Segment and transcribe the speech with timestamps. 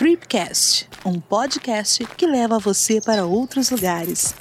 [0.00, 4.34] Tripcast, um podcast que leva você para outros lugares.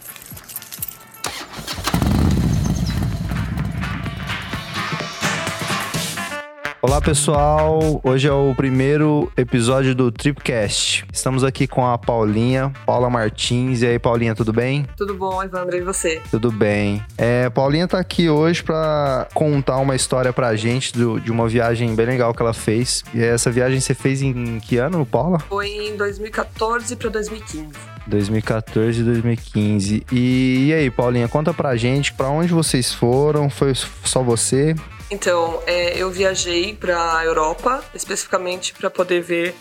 [6.90, 11.05] Olá pessoal, hoje é o primeiro episódio do Tripcast.
[11.14, 13.84] Estamos aqui com a Paulinha, Paula Martins.
[13.84, 14.88] E aí, Paulinha, tudo bem?
[14.98, 16.20] Tudo bom, Evandro, e você?
[16.32, 17.05] Tudo bem.
[17.16, 21.94] É, Paulinha tá aqui hoje para contar uma história pra gente do, de uma viagem
[21.94, 23.04] bem legal que ela fez.
[23.14, 25.38] E essa viagem você fez em que ano, Paula?
[25.48, 27.70] Foi em 2014 para 2015.
[28.08, 30.05] 2014 e 2015.
[30.12, 33.48] E, e aí, Paulinha, conta pra gente pra onde vocês foram?
[33.48, 34.76] Foi só você?
[35.12, 39.55] Então, é, eu viajei para a Europa, especificamente para poder ver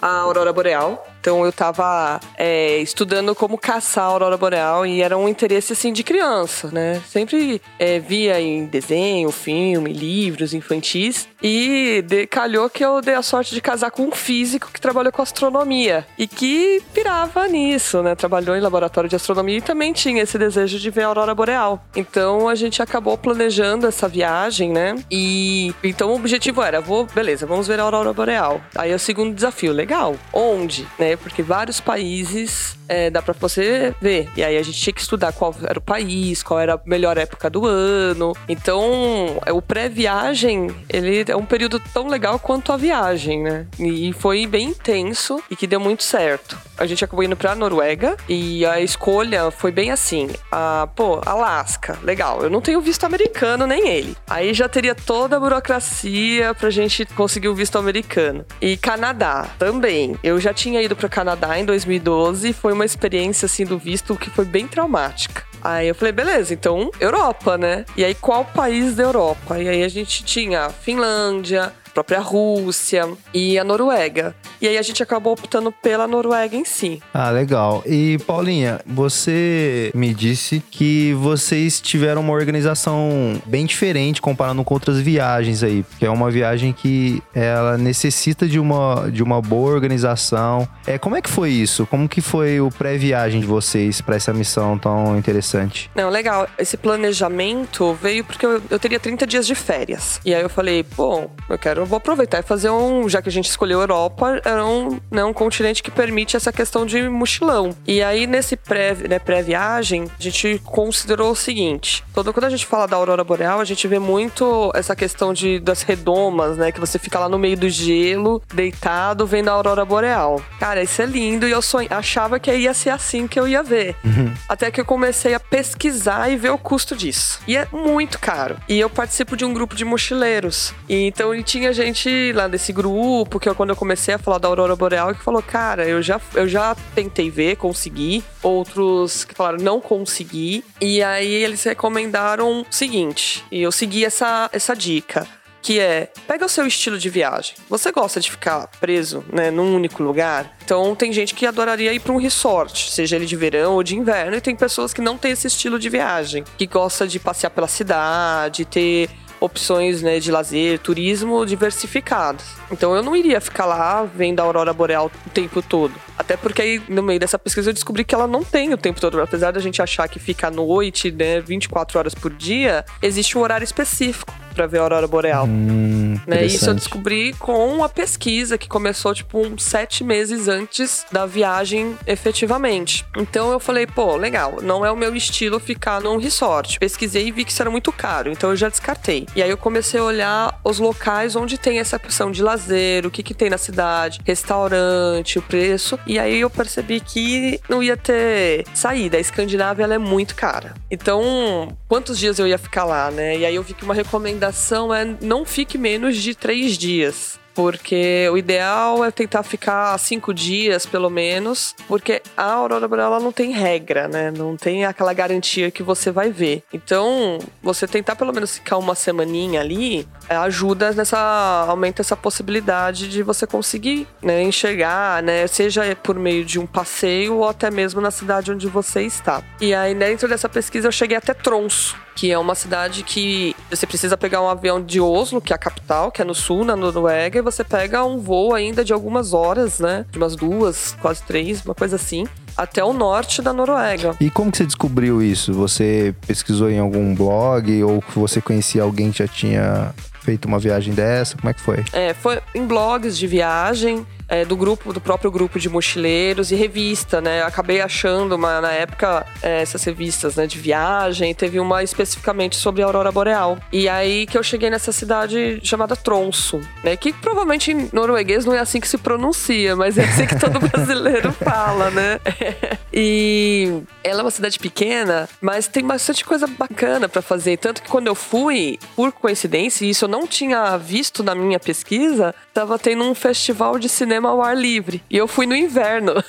[0.00, 1.06] a aurora boreal.
[1.24, 5.90] Então eu estava é, estudando como caçar a aurora boreal e era um interesse assim
[5.90, 7.00] de criança, né?
[7.08, 13.54] Sempre é, via em desenho, filme, livros infantis e calhou que eu dei a sorte
[13.54, 18.14] de casar com um físico que trabalhou com astronomia e que pirava nisso, né?
[18.14, 21.82] Trabalhou em laboratório de astronomia e também tinha esse desejo de ver a aurora boreal.
[21.96, 24.94] Então a gente acabou planejando essa viagem, né?
[25.10, 28.60] E então o objetivo era, vou, beleza, vamos ver a aurora boreal.
[28.74, 30.16] Aí o segundo desafio, legal.
[30.32, 31.16] Onde, né?
[31.16, 34.28] Porque vários países é, dá para você ver.
[34.36, 37.16] E aí a gente tinha que estudar qual era o país, qual era a melhor
[37.16, 38.34] época do ano.
[38.48, 43.66] Então, é, o pré-viagem, ele é um período tão legal quanto a viagem, né?
[43.78, 46.58] E foi bem intenso e que deu muito certo.
[46.76, 50.28] A gente acabou indo pra Noruega e a escolha foi bem assim.
[50.50, 52.42] A, pô, Alasca, legal.
[52.42, 54.16] Eu não tenho visto americano nem ele.
[54.28, 58.44] Aí já teria toda a burocracia pra gente conseguir o visto americano.
[58.60, 60.16] E Canadá também.
[60.22, 64.30] Eu já tinha ido para Canadá em 2012, foi uma experiência assim do visto que
[64.30, 65.44] foi bem traumática.
[65.62, 67.86] Aí eu falei, beleza, então Europa, né?
[67.96, 69.58] E aí qual país da Europa?
[69.58, 74.34] E aí a gente tinha Finlândia, própria Rússia e a Noruega.
[74.60, 77.00] E aí a gente acabou optando pela Noruega em si.
[77.12, 77.82] Ah, legal.
[77.86, 84.98] E Paulinha, você me disse que vocês tiveram uma organização bem diferente comparando com outras
[84.98, 90.68] viagens aí, porque é uma viagem que ela necessita de uma, de uma boa organização.
[90.86, 91.86] É, como é que foi isso?
[91.86, 95.90] Como que foi o pré-viagem de vocês para essa missão tão interessante?
[95.94, 96.48] Não, legal.
[96.58, 100.20] Esse planejamento veio porque eu, eu teria 30 dias de férias.
[100.24, 103.08] E aí eu falei, bom, eu quero eu vou aproveitar e fazer um.
[103.08, 106.52] Já que a gente escolheu a Europa, é um, né, um continente que permite essa
[106.52, 107.76] questão de mochilão.
[107.86, 112.66] E aí, nesse pré, né, pré-viagem, a gente considerou o seguinte: todo, quando a gente
[112.66, 116.72] fala da aurora boreal, a gente vê muito essa questão de, das redomas, né?
[116.72, 120.42] Que você fica lá no meio do gelo, deitado, vendo a aurora boreal.
[120.58, 123.62] Cara, isso é lindo e eu sonho, achava que ia ser assim que eu ia
[123.62, 123.94] ver.
[124.02, 124.32] Uhum.
[124.48, 127.40] Até que eu comecei a pesquisar e ver o custo disso.
[127.46, 128.56] E é muito caro.
[128.68, 130.72] E eu participo de um grupo de mochileiros.
[130.88, 134.48] E então tinha gente lá desse grupo, que eu, quando eu comecei a falar da
[134.48, 138.24] Aurora Boreal, que falou, cara, eu já, eu já tentei ver, consegui.
[138.42, 140.64] Outros que falaram, não consegui.
[140.80, 145.26] E aí eles recomendaram o seguinte, e eu segui essa, essa dica
[145.64, 147.56] que é pega o seu estilo de viagem.
[147.70, 150.54] Você gosta de ficar preso, né, num único lugar?
[150.62, 153.96] Então tem gente que adoraria ir para um resort, seja ele de verão ou de
[153.96, 157.48] inverno, e tem pessoas que não têm esse estilo de viagem, que gosta de passear
[157.48, 159.08] pela cidade, ter
[159.44, 162.44] opções né, de lazer, turismo diversificadas.
[162.70, 165.94] Então eu não iria ficar lá vendo a aurora boreal o tempo todo.
[166.16, 169.00] Até porque aí, no meio dessa pesquisa, eu descobri que ela não tem o tempo
[169.00, 169.20] todo.
[169.20, 173.40] Apesar da gente achar que fica à noite, né, 24 horas por dia, existe um
[173.40, 175.46] horário específico para ver a aurora boreal.
[175.46, 176.44] Hum, né?
[176.44, 181.96] Isso eu descobri com a pesquisa que começou tipo uns sete meses antes da viagem
[182.06, 183.04] efetivamente.
[183.16, 186.78] Então eu falei, pô, legal, não é o meu estilo ficar num resort.
[186.78, 189.26] Pesquisei e vi que isso era muito caro, então eu já descartei.
[189.34, 193.10] E aí eu comecei a olhar os locais onde tem essa opção de lazer, o
[193.10, 195.98] que que tem na cidade, restaurante, o preço.
[196.06, 199.16] E aí eu percebi que não ia ter saída.
[199.16, 200.74] A Escandinávia ela é muito cara.
[200.90, 203.38] Então, quantos dias eu ia ficar lá, né?
[203.38, 208.28] E aí eu vi que uma recomendação é não fique menos de três dias porque
[208.30, 213.52] o ideal é tentar ficar cinco dias, pelo menos, porque a aurora boreal não tem
[213.52, 214.30] regra, né?
[214.30, 216.64] Não tem aquela garantia que você vai ver.
[216.72, 223.22] Então, você tentar pelo menos ficar uma semaninha ali ajuda nessa aumenta essa possibilidade de
[223.22, 225.46] você conseguir né, enxergar, né?
[225.46, 229.42] Seja por meio de um passeio ou até mesmo na cidade onde você está.
[229.60, 233.86] E aí dentro dessa pesquisa eu cheguei até Tronso, que é uma cidade que você
[233.86, 236.76] precisa pegar um avião de Oslo, que é a capital, que é no sul, na
[236.76, 240.06] Noruega, e você pega um voo ainda de algumas horas, né?
[240.10, 244.14] De umas duas, quase três, uma coisa assim até o norte da Noruega.
[244.20, 245.52] E como que você descobriu isso?
[245.52, 249.92] Você pesquisou em algum blog ou você conhecia alguém que já tinha
[250.24, 251.36] feito uma viagem dessa?
[251.36, 251.84] Como é que foi?
[251.92, 256.54] É, foi em blogs de viagem é, do grupo, do próprio grupo de mochileiros e
[256.54, 257.42] revista, né?
[257.42, 262.82] Acabei achando uma, na época é, essas revistas né, de viagem, teve uma especificamente sobre
[262.82, 263.58] a Aurora Boreal.
[263.72, 266.96] E aí que eu cheguei nessa cidade chamada Tronso, né?
[266.96, 270.58] Que provavelmente em norueguês não é assim que se pronuncia, mas é assim que todo
[270.68, 272.20] brasileiro fala, né?
[272.92, 277.56] e ela é uma cidade pequena, mas tem bastante coisa bacana para fazer.
[277.58, 281.60] Tanto que quando eu fui, por coincidência, e isso eu não tinha visto na minha
[281.60, 285.02] pesquisa, tava tendo um festival de cinema cinema ao ar livre.
[285.10, 286.14] E eu fui no inverno.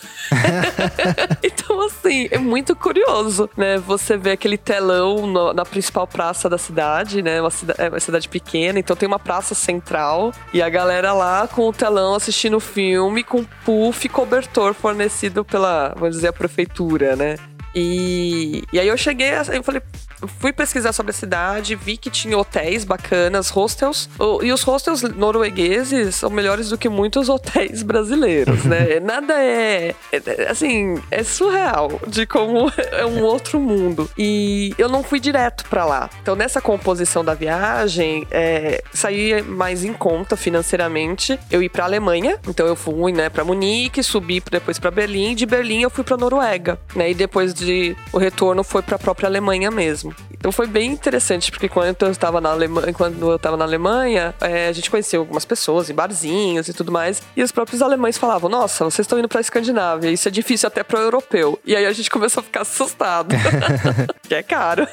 [1.43, 3.77] então, assim, é muito curioso, né?
[3.77, 7.39] Você vê aquele telão no, na principal praça da cidade, né?
[7.39, 11.47] Uma cidade, é uma cidade pequena, então tem uma praça central e a galera lá
[11.47, 16.33] com o telão assistindo o filme com puff e cobertor fornecido pela, vamos dizer, a
[16.33, 17.35] prefeitura, né?
[17.75, 19.81] E, e aí eu cheguei, eu falei,
[20.27, 24.09] fui pesquisar sobre a cidade, vi que tinha hotéis bacanas, hostels.
[24.41, 28.99] E os hostels noruegueses são melhores do que muitos hotéis brasileiros, né?
[29.03, 34.09] Nada é, é, Assim, é surreal de como é um outro mundo.
[34.17, 36.09] E eu não fui direto para lá.
[36.21, 42.39] Então, nessa composição da viagem, é, saí mais em conta financeiramente eu ir pra Alemanha.
[42.47, 45.35] Então, eu fui, né, pra Munique, subi depois para Berlim.
[45.35, 47.11] De Berlim, eu fui pra Noruega, né?
[47.11, 47.95] E depois de.
[48.11, 50.14] O retorno foi pra própria Alemanha mesmo.
[50.31, 54.33] Então foi bem interessante, porque quando eu estava na Alemanha, quando eu estava na Alemanha,
[54.39, 58.17] é, a gente conheceu algumas pessoas em barzinhos e tudo mais, e os próprios alemães
[58.17, 61.59] falavam: "Nossa, vocês estão indo para a Escandinávia, isso é difícil até para o europeu".
[61.65, 63.35] E aí a gente começou a ficar assustado.
[64.21, 64.87] que é caro.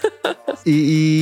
[0.64, 0.70] e,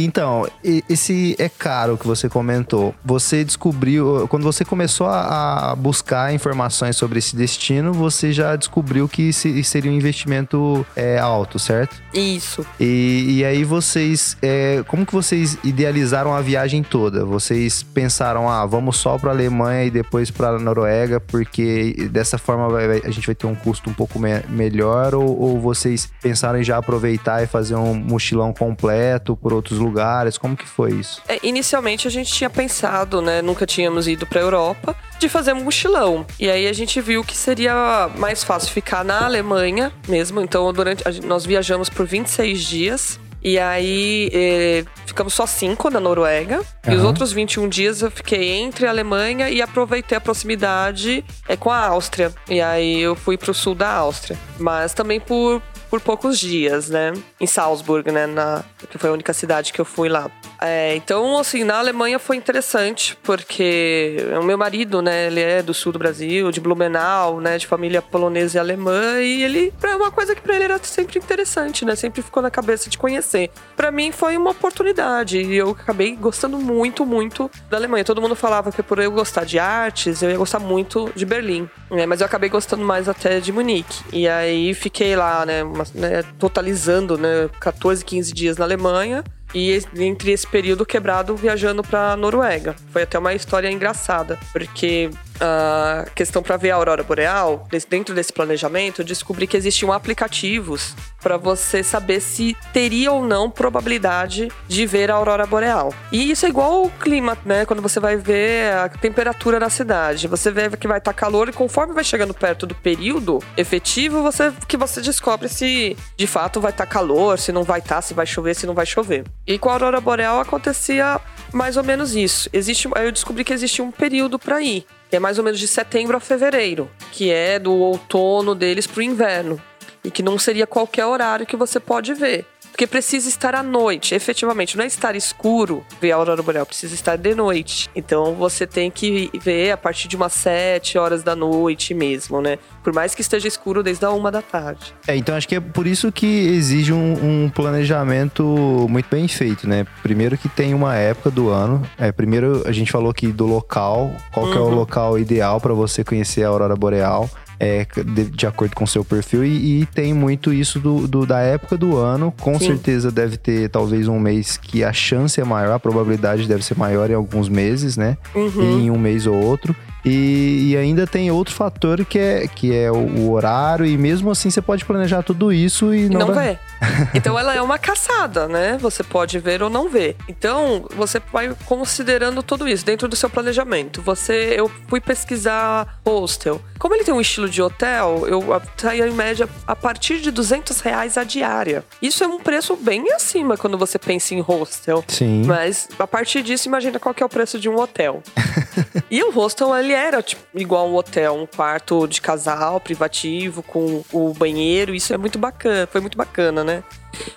[0.02, 0.46] e, então,
[0.88, 2.94] esse é caro que você comentou.
[3.04, 9.08] Você descobriu quando você começou a, a buscar informações sobre esse destino, você já descobriu
[9.08, 12.00] que seria um investimento é, alto, certo?
[12.14, 12.64] Isso.
[12.78, 14.36] E, e aí você vocês.
[14.40, 17.24] É, como que vocês idealizaram a viagem toda?
[17.24, 23.02] Vocês pensaram, ah, vamos só para Alemanha e depois para Noruega, porque dessa forma vai,
[23.04, 25.14] a gente vai ter um custo um pouco me melhor?
[25.14, 30.38] Ou, ou, vocês pensaram em já aproveitar e fazer um mochilão completo por outros lugares?
[30.38, 31.20] Como que foi isso?
[31.28, 33.42] É, inicialmente a gente tinha pensado, né?
[33.42, 36.24] Nunca tínhamos ido para Europa de fazer um mochilão.
[36.38, 40.40] E aí a gente viu que seria mais fácil ficar na Alemanha mesmo.
[40.40, 43.20] Então, durante nós viajamos por 26 dias.
[43.42, 46.58] E aí eh, ficamos só cinco na Noruega.
[46.58, 46.92] Uhum.
[46.92, 51.56] E os outros 21 dias eu fiquei entre a Alemanha e aproveitei a proximidade eh,
[51.56, 52.32] com a Áustria.
[52.48, 54.38] E aí eu fui pro sul da Áustria.
[54.58, 57.12] Mas também por, por poucos dias, né?
[57.40, 58.26] Em Salzburg, né?
[58.26, 60.30] Na, que foi a única cidade que eu fui lá.
[60.62, 65.72] É, então, assim, na Alemanha foi interessante, porque o meu marido, né, ele é do
[65.72, 70.10] sul do Brasil, de Blumenau, né, de família polonesa e alemã, e ele, é uma
[70.10, 73.50] coisa que para ele era sempre interessante, né, sempre ficou na cabeça de conhecer.
[73.74, 78.04] Para mim foi uma oportunidade, e eu acabei gostando muito, muito da Alemanha.
[78.04, 81.70] Todo mundo falava que por eu gostar de artes, eu ia gostar muito de Berlim,
[81.90, 84.02] né, mas eu acabei gostando mais até de Munique.
[84.12, 89.24] E aí fiquei lá, né, uma, né totalizando, né, 14, 15 dias na Alemanha.
[89.52, 92.76] E entre esse período quebrado viajando para Noruega.
[92.92, 95.10] Foi até uma história engraçada, porque
[95.40, 100.94] a questão para ver a aurora boreal, dentro desse planejamento, eu descobri que existiam aplicativos
[101.20, 105.94] para você saber se teria ou não probabilidade de ver a aurora boreal.
[106.10, 107.64] E isso é igual o clima, né?
[107.64, 111.48] Quando você vai ver a temperatura na cidade, você vê que vai estar tá calor
[111.48, 116.60] e conforme vai chegando perto do período efetivo, você que você descobre se de fato
[116.60, 118.86] vai estar tá calor, se não vai estar, tá, se vai chover, se não vai
[118.86, 119.24] chover.
[119.46, 121.20] E com a aurora boreal acontecia
[121.52, 122.48] mais ou menos isso.
[122.52, 125.66] Existe, eu descobri que existia um período para ir que é mais ou menos de
[125.66, 129.60] setembro a fevereiro, que é do outono deles para o inverno.
[130.04, 132.46] E que não seria qualquer horário que você pode ver.
[132.70, 134.76] Porque precisa estar à noite, efetivamente.
[134.76, 137.90] Não é estar escuro ver a aurora boreal, precisa estar de noite.
[137.94, 142.58] Então você tem que ver a partir de umas 7 horas da noite mesmo, né?
[142.82, 144.94] Por mais que esteja escuro desde a uma da tarde.
[145.06, 148.44] É, então acho que é por isso que exige um, um planejamento
[148.88, 149.86] muito bem feito, né?
[150.02, 151.82] Primeiro que tem uma época do ano.
[151.98, 154.52] É, primeiro a gente falou aqui do local, qual uhum.
[154.52, 154.74] é o uhum.
[154.74, 157.28] local ideal para você conhecer a aurora boreal
[157.60, 159.44] é, de, de, acordo com o seu perfil.
[159.44, 162.32] E, e tem muito isso do, do, da época do ano.
[162.40, 162.68] Com Sim.
[162.68, 166.76] certeza deve ter talvez um mês que a chance é maior, a probabilidade deve ser
[166.78, 168.16] maior em alguns meses, né?
[168.34, 168.80] Uhum.
[168.80, 169.76] Em um mês ou outro.
[170.04, 174.30] E, e ainda tem outro fator que é, que é o, o horário, e mesmo
[174.30, 176.58] assim você pode planejar tudo isso e não, não vai- vê.
[177.14, 178.78] Então ela é uma caçada, né?
[178.80, 180.16] Você pode ver ou não ver.
[180.28, 184.00] Então você vai considerando tudo isso dentro do seu planejamento.
[184.02, 186.60] Você, eu fui pesquisar hostel.
[186.78, 188.42] Como ele tem um estilo de hotel, eu
[188.76, 191.84] saía em média a partir de 200 reais a diária.
[192.00, 195.04] Isso é um preço bem acima quando você pensa em hostel.
[195.06, 195.44] Sim.
[195.44, 198.22] Mas a partir disso, imagina qual que é o preço de um hotel.
[199.10, 204.02] e o hostel, ele era tipo, igual um hotel, um quarto de casal, privativo, com
[204.12, 204.94] o banheiro.
[204.94, 206.82] Isso é muito bacana, foi muito bacana, né?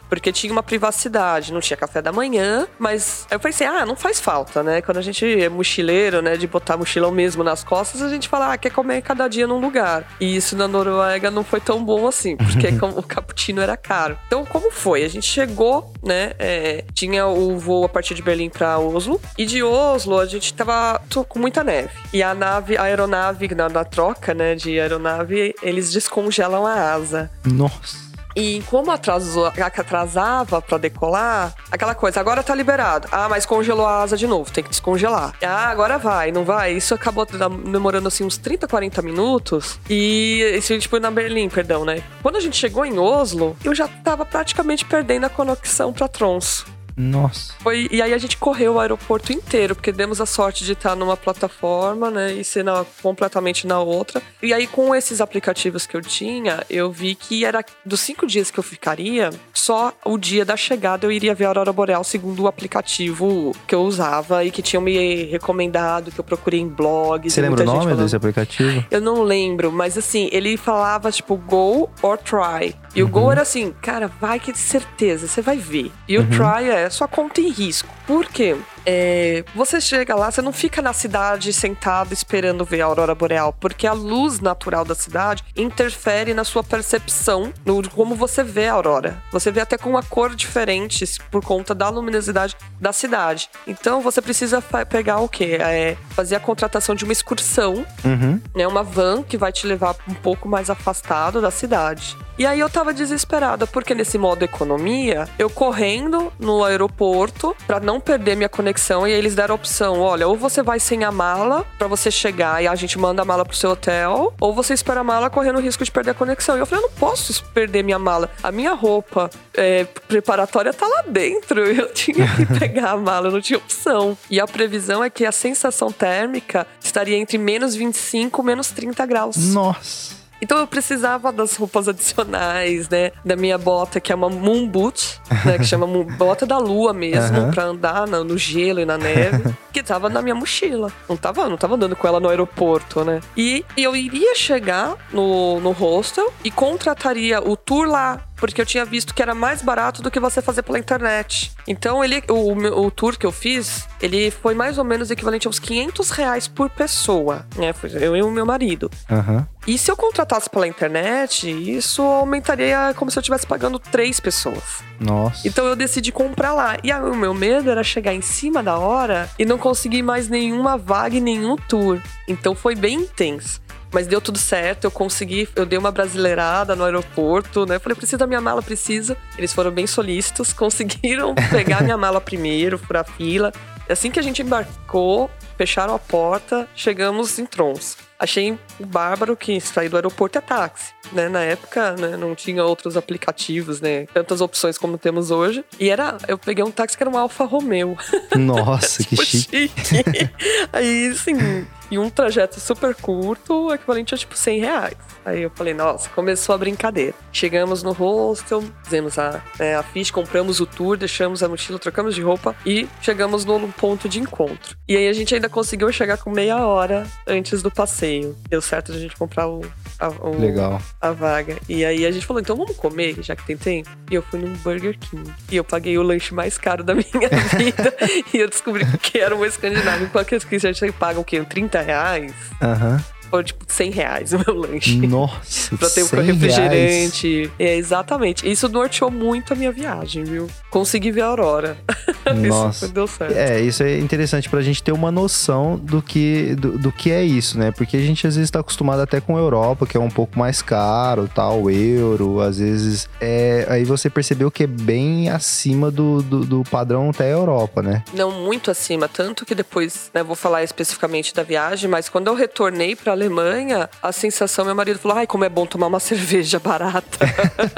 [0.10, 4.20] Porque tinha uma privacidade, não tinha café da manhã, mas eu pensei, ah, não faz
[4.20, 4.82] falta, né?
[4.82, 8.54] Quando a gente é mochileiro, né, de botar mochilão mesmo nas costas, a gente fala,
[8.54, 10.06] ah, quer comer cada dia num lugar.
[10.20, 14.18] E isso na Noruega não foi tão bom assim, porque o cappuccino era caro.
[14.28, 15.04] Então, como foi?
[15.04, 19.46] A gente chegou, né, é, tinha o voo a partir de Berlim pra Oslo, e
[19.46, 21.92] de Oslo a gente tava com muita neve.
[22.14, 27.32] E a nave, a aeronave, na, na troca, né, de aeronave, eles descongelam a asa.
[27.46, 28.03] Nossa.
[28.36, 33.08] E como atrasou, atrasava pra decolar, aquela coisa, agora tá liberado.
[33.12, 35.34] Ah, mas congelou a asa de novo, tem que descongelar.
[35.44, 36.74] Ah, agora vai, não vai.
[36.74, 39.80] Isso acabou demorando assim uns 30, 40 minutos.
[39.90, 42.04] E isso a gente foi na Berlim, perdão, né?
[42.22, 46.66] Quando a gente chegou em Oslo, eu já tava praticamente perdendo a conexão pra Tromso.
[46.96, 47.54] Nossa.
[47.60, 50.96] Foi, e aí a gente correu o aeroporto inteiro, porque demos a sorte de estar
[50.96, 54.22] numa plataforma, né, e ser na- completamente na outra.
[54.42, 58.52] E aí com esses aplicativos que eu tinha, eu vi que era dos cinco dias
[58.52, 62.44] que eu ficaria, só o dia da chegada eu iria ver a aurora boreal segundo
[62.44, 67.34] o aplicativo que eu usava e que tinham me recomendado, que eu procurei em blogs.
[67.34, 68.00] Você lembra o nome falando.
[68.04, 68.86] desse aplicativo?
[68.92, 72.76] Eu não lembro, mas assim, ele falava tipo go or try.
[72.96, 75.92] E o go era assim, cara, vai que de certeza, você vai ver.
[76.08, 77.90] E o try é sua conta em risco.
[78.06, 78.56] Por quê?
[78.86, 83.54] É, você chega lá, você não fica na cidade sentado esperando ver a aurora boreal,
[83.54, 88.74] porque a luz natural da cidade interfere na sua percepção, no como você vê a
[88.74, 89.22] aurora.
[89.32, 93.50] Você vê até com uma cor diferente por conta da luminosidade da cidade.
[93.68, 95.58] Então você precisa pegar o quê?
[95.60, 98.40] É, fazer a contratação de uma excursão Uhum.
[98.56, 102.18] né, uma van que vai te levar um pouco mais afastado da cidade.
[102.38, 108.00] E aí eu tava desesperada, porque nesse modo economia, eu correndo no aeroporto pra não
[108.00, 108.73] perder minha conexão,
[109.08, 112.10] e aí eles deram a opção: olha, ou você vai sem a mala pra você
[112.10, 115.30] chegar e a gente manda a mala pro seu hotel, ou você espera a mala
[115.30, 116.58] correndo o risco de perder a conexão.
[116.58, 118.30] E eu falei: eu não posso perder minha mala.
[118.42, 121.64] A minha roupa é, preparatória tá lá dentro.
[121.74, 124.18] Eu tinha que pegar a mala, não tinha opção.
[124.30, 129.06] E a previsão é que a sensação térmica estaria entre menos 25 e menos 30
[129.06, 129.38] graus.
[129.54, 130.23] Nossa.
[130.44, 133.12] Então eu precisava das roupas adicionais, né?
[133.24, 135.58] Da minha bota, que é uma moon boot, né?
[135.58, 137.52] Que chama bota da lua mesmo, Aham.
[137.52, 139.56] pra andar no gelo e na neve.
[139.72, 140.92] que tava na minha mochila.
[141.08, 143.22] Não tava, não tava andando com ela no aeroporto, né?
[143.38, 148.20] E, e eu iria chegar no, no hostel e contrataria o tour lá.
[148.44, 151.54] Porque eu tinha visto que era mais barato do que você fazer pela internet.
[151.66, 152.52] Então, ele, o,
[152.86, 156.46] o tour que eu fiz, ele foi mais ou menos equivalente a uns 500 reais
[156.46, 157.46] por pessoa.
[157.56, 157.74] Né?
[158.02, 158.92] Eu e o meu marido.
[159.10, 159.48] Aham.
[159.66, 164.84] E se eu contratasse pela internet, isso aumentaria como se eu estivesse pagando três pessoas.
[165.00, 165.48] Nossa.
[165.48, 166.78] Então eu decidi comprar lá.
[166.84, 170.78] E o meu medo era chegar em cima da hora e não conseguir mais nenhuma
[170.78, 172.02] vaga e nenhum tour.
[172.28, 173.62] Então foi bem intenso.
[173.94, 177.78] Mas deu tudo certo, eu consegui, eu dei uma brasileirada no aeroporto, né?
[177.78, 179.16] Falei, precisa da minha mala, precisa.
[179.38, 183.54] Eles foram bem solícitos, conseguiram pegar minha mala primeiro, furar fila.
[183.88, 187.98] Assim que a gente embarcou, fecharam a porta, chegamos em Trons.
[188.18, 191.28] Achei bárbaro que sair do aeroporto é táxi, né?
[191.28, 194.06] Na época, né, não tinha outros aplicativos, né?
[194.14, 195.66] Tantas opções como temos hoje.
[195.78, 197.98] E era, eu peguei um táxi que era um Alfa Romeo.
[198.36, 199.70] Nossa, que Foi chique.
[199.84, 200.30] chique.
[200.72, 204.96] Aí, assim, em um trajeto super curto, equivalente a tipo 100 reais.
[205.24, 207.16] Aí eu falei, nossa, começou a brincadeira.
[207.34, 212.14] Chegamos no hostel, fizemos a, né, a ficha, compramos o tour, deixamos a mochila, trocamos
[212.14, 214.78] de roupa e chegamos no ponto de encontro.
[214.88, 218.38] E aí a gente ainda conseguiu chegar com meia hora antes do passeio.
[218.50, 219.62] Deu certo de a gente comprar o,
[220.00, 220.80] a, o- Legal.
[221.02, 221.58] a vaga.
[221.68, 223.90] E aí a gente falou, então vamos comer, já que tem tempo?
[224.12, 225.30] E eu fui num Burger King.
[225.52, 227.94] E eu paguei o lanche mais caro da minha vida.
[228.34, 230.04] e eu descobri que era um escandinavo.
[230.04, 231.42] Enquanto que a gente paga o quê?
[231.44, 232.32] 30 reais?
[232.62, 233.04] Aham.
[233.34, 234.96] Foi tipo 100 reais o meu lanche.
[235.08, 237.52] Nossa, pra ter um 100 refrigerante.
[237.58, 238.48] É, exatamente.
[238.48, 240.48] Isso norteou muito a minha viagem, viu?
[240.70, 241.76] Consegui ver a aurora.
[242.48, 242.86] Nossa.
[242.86, 243.36] Isso deu certo.
[243.36, 247.24] É, isso é interessante pra gente ter uma noção do que, do, do que é
[247.24, 247.72] isso, né?
[247.72, 250.38] Porque a gente às vezes tá acostumado até com a Europa, que é um pouco
[250.38, 253.10] mais caro, tal, o euro, às vezes.
[253.20, 257.82] É, aí você percebeu que é bem acima do, do, do padrão até a Europa,
[257.82, 258.04] né?
[258.14, 262.36] Não muito acima, tanto que depois, né, vou falar especificamente da viagem, mas quando eu
[262.36, 266.60] retornei pra Alemanha, a sensação, meu marido falou: ai, como é bom tomar uma cerveja
[266.60, 267.20] barata.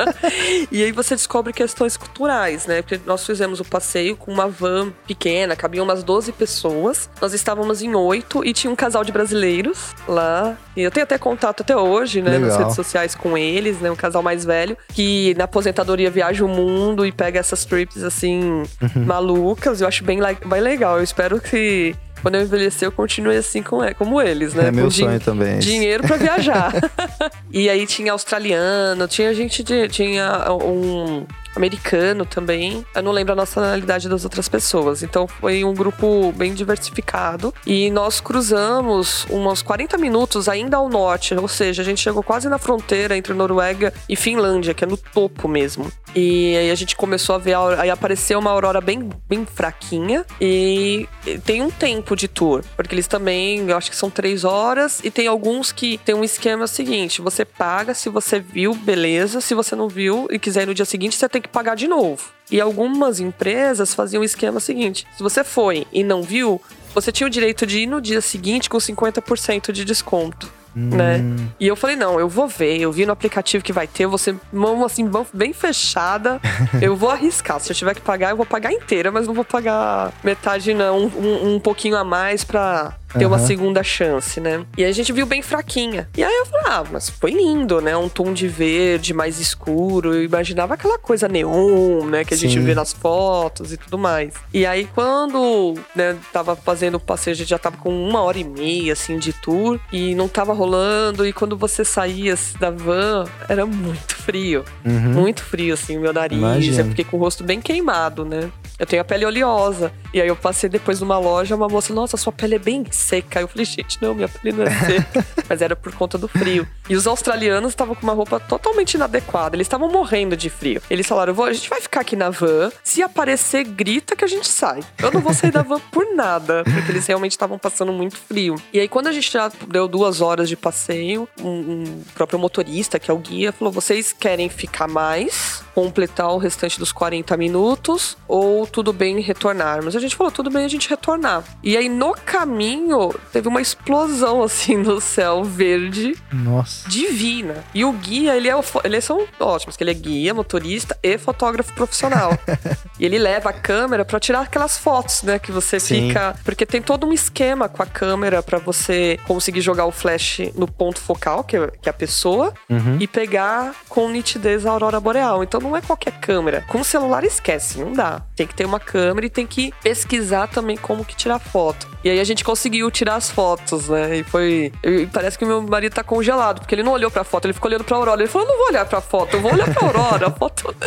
[0.72, 2.82] e aí você descobre questões culturais, né?
[2.82, 7.10] Porque nós fizemos o passeio com uma van pequena, cabiam umas 12 pessoas.
[7.22, 10.58] Nós estávamos em oito e tinha um casal de brasileiros lá.
[10.76, 12.58] E eu tenho até contato até hoje, né, nas Legal.
[12.60, 13.90] redes sociais com eles, né?
[13.90, 18.64] Um casal mais velho, que na aposentadoria viaja o mundo e pega essas trips assim,
[18.96, 19.82] malucas.
[19.82, 20.98] Eu acho bem, bem legal.
[20.98, 21.96] Eu espero que.
[22.26, 24.70] Quando eu envelhecer, eu continue assim com, como eles, né?
[24.70, 25.60] é meu sonho também.
[25.60, 26.74] dinheiro pra viajar.
[27.54, 29.88] e aí tinha australiano, tinha gente de.
[29.88, 31.24] Tinha um
[31.56, 32.86] americano também.
[32.94, 35.04] Eu não lembro a nacionalidade das outras pessoas.
[35.04, 37.54] Então foi um grupo bem diversificado.
[37.66, 41.34] E nós cruzamos uns 40 minutos ainda ao norte.
[41.36, 44.98] Ou seja, a gente chegou quase na fronteira entre Noruega e Finlândia, que é no
[44.98, 45.92] topo mesmo.
[46.16, 50.26] E aí a gente começou a ver, aí apareceu uma aurora bem, bem fraquinha.
[50.40, 51.08] E
[51.46, 55.02] tem um tempo de tour, porque eles também, eu acho que são três horas.
[55.04, 59.42] E tem alguns que tem um esquema seguinte: você paga, se você viu, beleza.
[59.42, 61.88] Se você não viu e quiser ir no dia seguinte, você tem que pagar de
[61.88, 62.24] novo.
[62.52, 66.62] E algumas empresas faziam o esquema seguinte: se você foi e não viu,
[66.94, 70.52] você tinha o direito de ir no dia seguinte com 50% de desconto.
[70.78, 71.22] Né?
[71.58, 74.10] E eu falei, não, eu vou ver, eu vi no aplicativo que vai ter, eu
[74.10, 76.38] vou ser mão assim, bem fechada,
[76.82, 77.62] eu vou arriscar.
[77.62, 81.06] Se eu tiver que pagar, eu vou pagar inteira, mas não vou pagar metade, não,
[81.06, 83.46] um- um pouquinho a mais pra ter uma Aham.
[83.46, 84.66] segunda chance, né?
[84.78, 86.08] E aí a gente viu bem fraquinha.
[86.18, 87.96] E aí eu falei, ah, mas foi lindo, né?
[87.96, 90.14] Um tom de verde mais escuro.
[90.14, 92.24] Eu imaginava aquela coisa neon, né?
[92.24, 92.66] Que a gente Sim.
[92.66, 94.34] vê nas fotos e tudo mais.
[94.54, 98.38] E aí quando, né, tava fazendo o passeio, a gente já tava com uma hora
[98.38, 99.80] e meia, assim, de tour.
[99.92, 101.26] E não tava rolando.
[101.26, 104.64] E quando você saía da van, era muito frio.
[104.84, 105.14] Uhum.
[105.14, 106.38] Muito frio, assim, o meu nariz.
[106.38, 106.80] Imagino.
[106.80, 108.50] Eu fiquei com o rosto bem queimado, né?
[108.78, 109.92] Eu tenho a pele oleosa.
[110.14, 113.40] E aí eu passei depois numa loja, uma moça, nossa, sua pele é bem seca.
[113.42, 115.26] Eu falei, gente, não, minha pele não é seca.
[115.50, 116.68] Mas era por conta do frio.
[116.90, 119.56] E os australianos estavam com uma roupa totalmente inadequada.
[119.56, 120.82] Eles estavam morrendo de frio.
[120.90, 122.72] Eles falaram, "Vou- a gente vai ficar aqui na van.
[122.84, 124.82] Se aparecer, grita que a gente sai.
[125.02, 126.64] Eu não vou sair da van por nada.
[126.64, 128.56] Porque eles realmente estavam passando muito frio.
[128.74, 133.00] E aí, quando a gente já deu duas horas de passeio, um, um próprio motorista,
[133.00, 135.64] que é o guia, falou: vocês querem ficar mais?
[135.74, 138.18] Completar o restante dos 40 minutos?
[138.28, 139.96] Ou tudo bem retornarmos?
[139.96, 141.44] A gente falou: tudo bem a gente retornar.
[141.64, 146.88] E aí, no caminho, teve uma explosão assim no céu verde Nossa.
[146.90, 147.64] divina.
[147.74, 151.74] E o guia, ele é eles são ótimos, que ele é guia, motorista e fotógrafo
[151.74, 152.32] profissional.
[153.00, 156.08] e ele leva a câmera pra tirar aquelas fotos, né, que você Sim.
[156.08, 160.42] fica, porque tem todo um esquema com a câmera pra você conseguir jogar o flash
[160.56, 162.98] no ponto focal, que é, que é a pessoa, Uhum.
[163.00, 165.44] e pegar com nitidez a aurora boreal.
[165.44, 166.64] Então não é qualquer câmera.
[166.68, 168.22] Com o celular esquece, não dá.
[168.36, 171.88] Tem que ter uma câmera e tem que pesquisar também como que tirar foto.
[172.04, 174.18] E aí a gente conseguiu tirar as fotos, né?
[174.18, 174.72] E foi.
[174.84, 177.54] e parece que o meu marido tá congelado, porque ele não olhou pra foto, ele
[177.54, 178.22] ficou olhando pra aurora.
[178.22, 180.28] Ele falou: eu não vou olhar pra foto, eu vou olhar pra aurora.
[180.28, 180.76] A foto.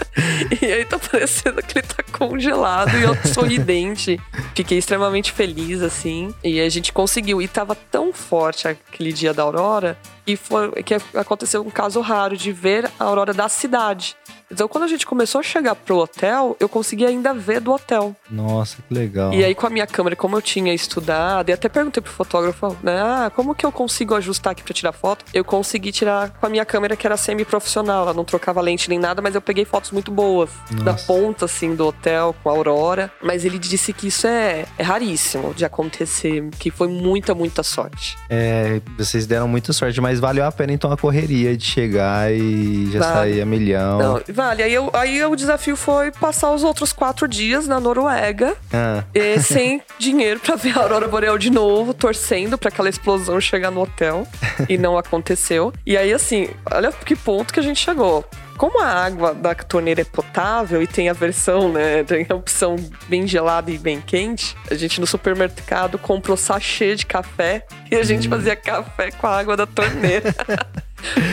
[0.61, 4.21] E aí tá parecendo que ele tá congelado e eu sorridente.
[4.55, 6.35] Fiquei extremamente feliz, assim.
[6.43, 7.41] E a gente conseguiu.
[7.43, 9.97] E tava tão forte aquele dia da aurora
[10.29, 14.17] e foi que aconteceu um caso raro de ver a aurora da cidade.
[14.51, 18.17] Então, quando a gente começou a chegar pro hotel, eu consegui ainda ver do hotel.
[18.31, 19.33] Nossa, que legal.
[19.33, 22.77] E aí, com a minha câmera, como eu tinha estudado, e até perguntei pro fotógrafo,
[22.83, 22.99] né?
[22.99, 25.25] Ah, como que eu consigo ajustar aqui pra tirar foto?
[25.35, 28.05] Eu consegui tirar com a minha câmera que era semi-profissional.
[28.05, 30.51] Ela não trocava lente nem nada, mas eu peguei fotos muito boas.
[30.83, 31.07] Da Nossa.
[31.07, 33.13] ponta, assim, do hotel, com a aurora.
[33.23, 38.17] Mas ele disse que isso é, é raríssimo de acontecer, que foi muita, muita sorte.
[38.31, 42.91] É, vocês deram muita sorte, mas valeu a pena então a correria de chegar e
[42.93, 43.13] já Vale.
[43.13, 43.99] sair a milhão.
[43.99, 44.63] Não, vale.
[44.63, 49.39] Aí, eu, aí o desafio foi passar os outros quatro dias na Noruega Ah, e
[49.41, 53.83] sem dinheiro pra ver a aurora boreal de novo, torcendo pra aquela explosão chegar no
[53.83, 54.27] hotel
[54.69, 55.73] e não aconteceu.
[55.87, 58.25] E aí assim, olha que ponto que a gente chegou.
[58.59, 62.75] Como a água da torneira é potável e tem a versão, né, tem a opção
[63.07, 68.03] bem gelada e bem quente, a gente no supermercado comprou sachê de café e a
[68.03, 70.35] gente fazia café com a água da torneira.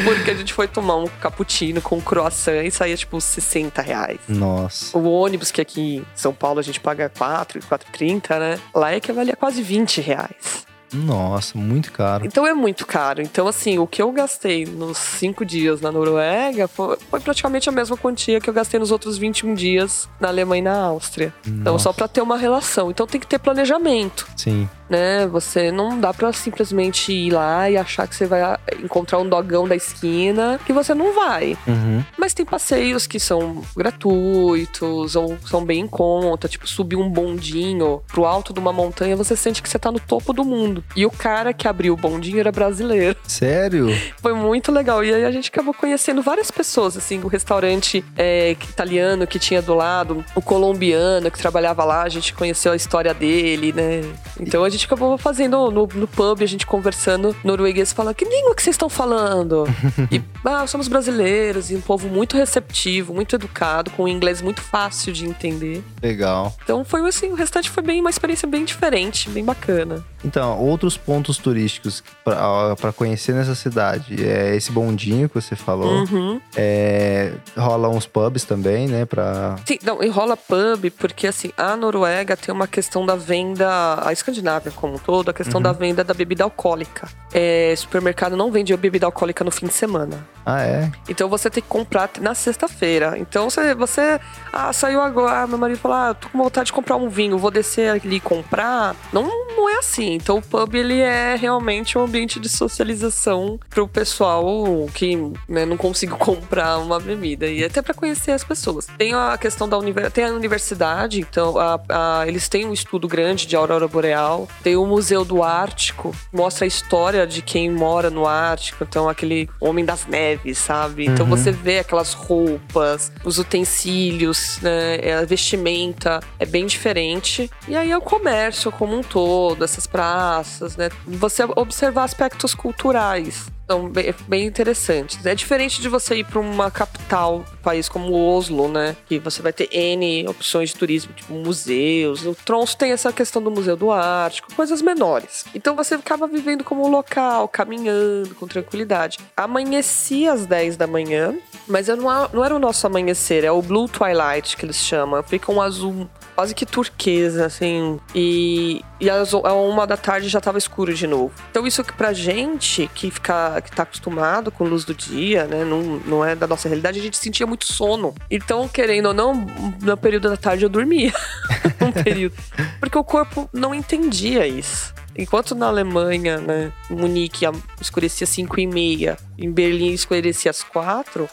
[0.06, 4.20] Porque a gente foi tomar um cappuccino com croissant e saía tipo 60 reais.
[4.30, 4.96] nossa.
[4.96, 8.60] O ônibus, que aqui em São Paulo a gente paga 4, 4,30, né?
[8.72, 10.68] Lá é que valia quase 20 reais.
[10.96, 12.26] Nossa, muito caro.
[12.26, 13.22] Então é muito caro.
[13.22, 17.72] Então, assim, o que eu gastei nos cinco dias na Noruega foi, foi praticamente a
[17.72, 21.34] mesma quantia que eu gastei nos outros 21 dias na Alemanha e na Áustria.
[21.46, 21.84] Então, Nossa.
[21.84, 22.90] só pra ter uma relação.
[22.90, 24.70] Então tem que ter planejamento Sim.
[24.90, 25.28] Né?
[25.28, 29.68] Você não dá pra simplesmente ir lá e achar que você vai encontrar um dogão
[29.68, 31.58] da esquina, que você não vai.
[31.68, 32.04] Uhum.
[32.18, 38.02] Mas tem passeios que são gratuitos ou são bem em conta, tipo subir um bondinho
[38.08, 40.84] pro alto de uma montanha, você sente que você tá no topo do mundo.
[40.96, 43.18] E o cara que abriu o bondinho era brasileiro.
[43.28, 43.88] Sério?
[44.22, 45.04] Foi muito legal.
[45.04, 49.62] E aí a gente acabou conhecendo várias pessoas, assim, o restaurante é, italiano que tinha
[49.62, 54.02] do lado, o colombiano que trabalhava lá, a gente conheceu a história dele, né?
[54.40, 58.56] Então a gente acabou fazendo no, no pub, a gente conversando norueguês, falando, que língua
[58.56, 59.66] que vocês estão falando?
[60.12, 64.62] e, ah, somos brasileiros, e um povo muito receptivo, muito educado, com um inglês muito
[64.62, 65.84] fácil de entender.
[66.02, 66.54] Legal.
[66.64, 70.04] Então foi assim, o restante foi bem uma experiência bem diferente, bem bacana.
[70.26, 74.26] Então, outros pontos turísticos pra conhecer nessa cidade.
[74.26, 76.04] É esse bondinho que você falou.
[76.04, 76.42] Uhum.
[76.56, 79.06] É, rola uns pubs também, né?
[79.06, 79.56] Pra.
[79.66, 83.68] Sim, não, enrola pub, porque assim, a Noruega tem uma questão da venda,
[84.04, 87.08] a Escandinávia como um todo, a questão da venda da bebida alcoólica.
[87.34, 90.26] É, supermercado não vende bebida alcoólica no fim de semana.
[90.46, 90.92] Ah, é?
[91.10, 93.18] Então você tem que comprar na sexta-feira.
[93.18, 94.20] Então você, você
[94.54, 97.50] ah, saiu agora, meu marido falou: ah, tô com vontade de comprar um vinho, vou
[97.52, 98.96] descer ali e comprar.
[99.12, 99.24] Não,
[99.56, 100.14] não é assim.
[100.14, 104.54] Então o pub ele é realmente um ambiente de socialização pro pessoal
[104.94, 105.16] que
[105.50, 108.88] né, não consigo comprar uma bebida e até para conhecer as pessoas.
[108.98, 113.08] Tem a questão da universidade, tem a universidade, então a- a- eles têm um estudo
[113.08, 114.48] grande de aurora boreal.
[114.64, 119.50] Tem o Museu do Ártico, mostra a história de quem mora no Ártico, então aquele
[119.60, 121.06] homem das neves, sabe?
[121.06, 127.50] Então você vê aquelas roupas, os utensílios, né, é, a vestimenta é bem diferente.
[127.68, 130.90] E aí é o comércio como um todo, essas praças, né?
[131.06, 133.55] Você observar aspectos culturais.
[133.70, 135.26] São bem, bem interessantes.
[135.26, 138.96] É diferente de você ir para uma capital país como Oslo, né?
[139.08, 142.26] Que você vai ter N opções de turismo, tipo museus.
[142.26, 145.46] O Tromsø tem essa questão do Museu do Ártico, coisas menores.
[145.56, 149.18] Então você acaba vivendo como um local, caminhando com tranquilidade.
[149.36, 151.36] Amanhecia às 10 da manhã,
[151.68, 155.24] mas eu não, não era o nosso amanhecer, é o Blue Twilight que eles chamam.
[155.24, 158.00] Fica um azul quase que turquesa, assim.
[158.14, 161.34] E, e às uma da tarde já tava escuro de novo.
[161.50, 165.64] Então, isso que pra gente que fica, que tá acostumado com luz do dia, né?
[165.64, 168.14] Não, não é da nossa realidade, a gente sentia muito sono.
[168.30, 169.34] Então, querendo ou não,
[169.82, 171.14] no período da tarde eu dormia.
[171.82, 172.36] um período.
[172.80, 174.94] Porque o corpo não entendia isso.
[175.18, 177.46] Enquanto na Alemanha, né, Munique
[177.80, 181.30] escurecia 5 e meia, em Berlim escurecia às 4,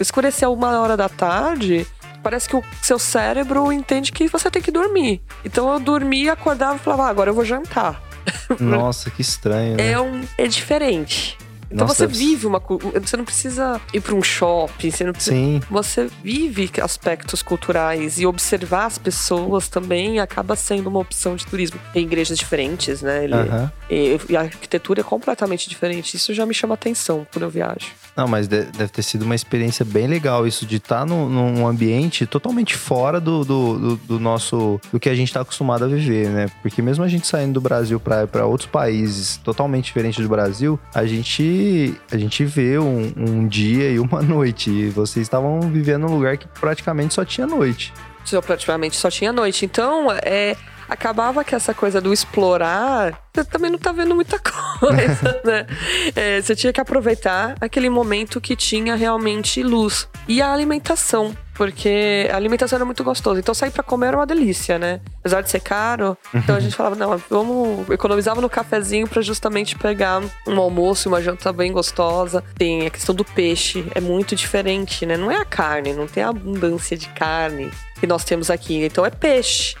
[0.00, 1.86] escurecia uma hora da tarde,
[2.24, 5.22] parece que o seu cérebro entende que você tem que dormir.
[5.44, 8.02] Então eu dormia, acordava e falava, ah, agora eu vou jantar.
[8.58, 9.92] Nossa, que estranho, né?
[9.92, 11.38] É, um, é diferente.
[11.70, 12.60] Então Nossa, você vive uma.
[13.00, 15.60] Você não precisa ir para um shopping, você não precisa Sim.
[15.70, 21.78] você vive aspectos culturais e observar as pessoas também acaba sendo uma opção de turismo.
[21.92, 23.24] Tem igrejas diferentes, né?
[23.24, 23.72] Ele- Aham.
[23.88, 26.16] e, e a arquitetura é completamente diferente.
[26.16, 27.86] Isso já me chama atenção quando eu viajo.
[28.20, 31.66] Não, mas de- deve ter sido uma experiência bem legal isso de estar num, num
[31.66, 34.78] ambiente totalmente fora do, do, do- do nosso.
[34.92, 36.50] do que a gente está acostumado a viver, né?
[36.60, 41.06] Porque mesmo a gente saindo do Brasil para outros países totalmente diferentes do Brasil, a
[41.06, 44.68] gente, a gente vê um, um dia e uma noite.
[44.70, 47.90] E vocês estavam vivendo num lugar que praticamente só tinha noite.
[48.30, 49.64] Eu praticamente só tinha noite.
[49.64, 50.54] Então, é.
[50.90, 55.66] Acabava que essa coisa do explorar, você também não tá vendo muita coisa, né?
[56.16, 60.08] É, você tinha que aproveitar aquele momento que tinha realmente luz.
[60.26, 63.38] E a alimentação, porque a alimentação era muito gostosa.
[63.38, 65.00] Então sair pra comer era uma delícia, né?
[65.20, 67.88] Apesar de ser caro, então a gente falava, não, vamos.
[67.88, 72.42] Economizava no cafezinho pra justamente pegar um almoço e uma janta bem gostosa.
[72.56, 75.16] Tem a questão do peixe, é muito diferente, né?
[75.16, 78.82] Não é a carne, não tem a abundância de carne que nós temos aqui.
[78.84, 79.76] Então é peixe.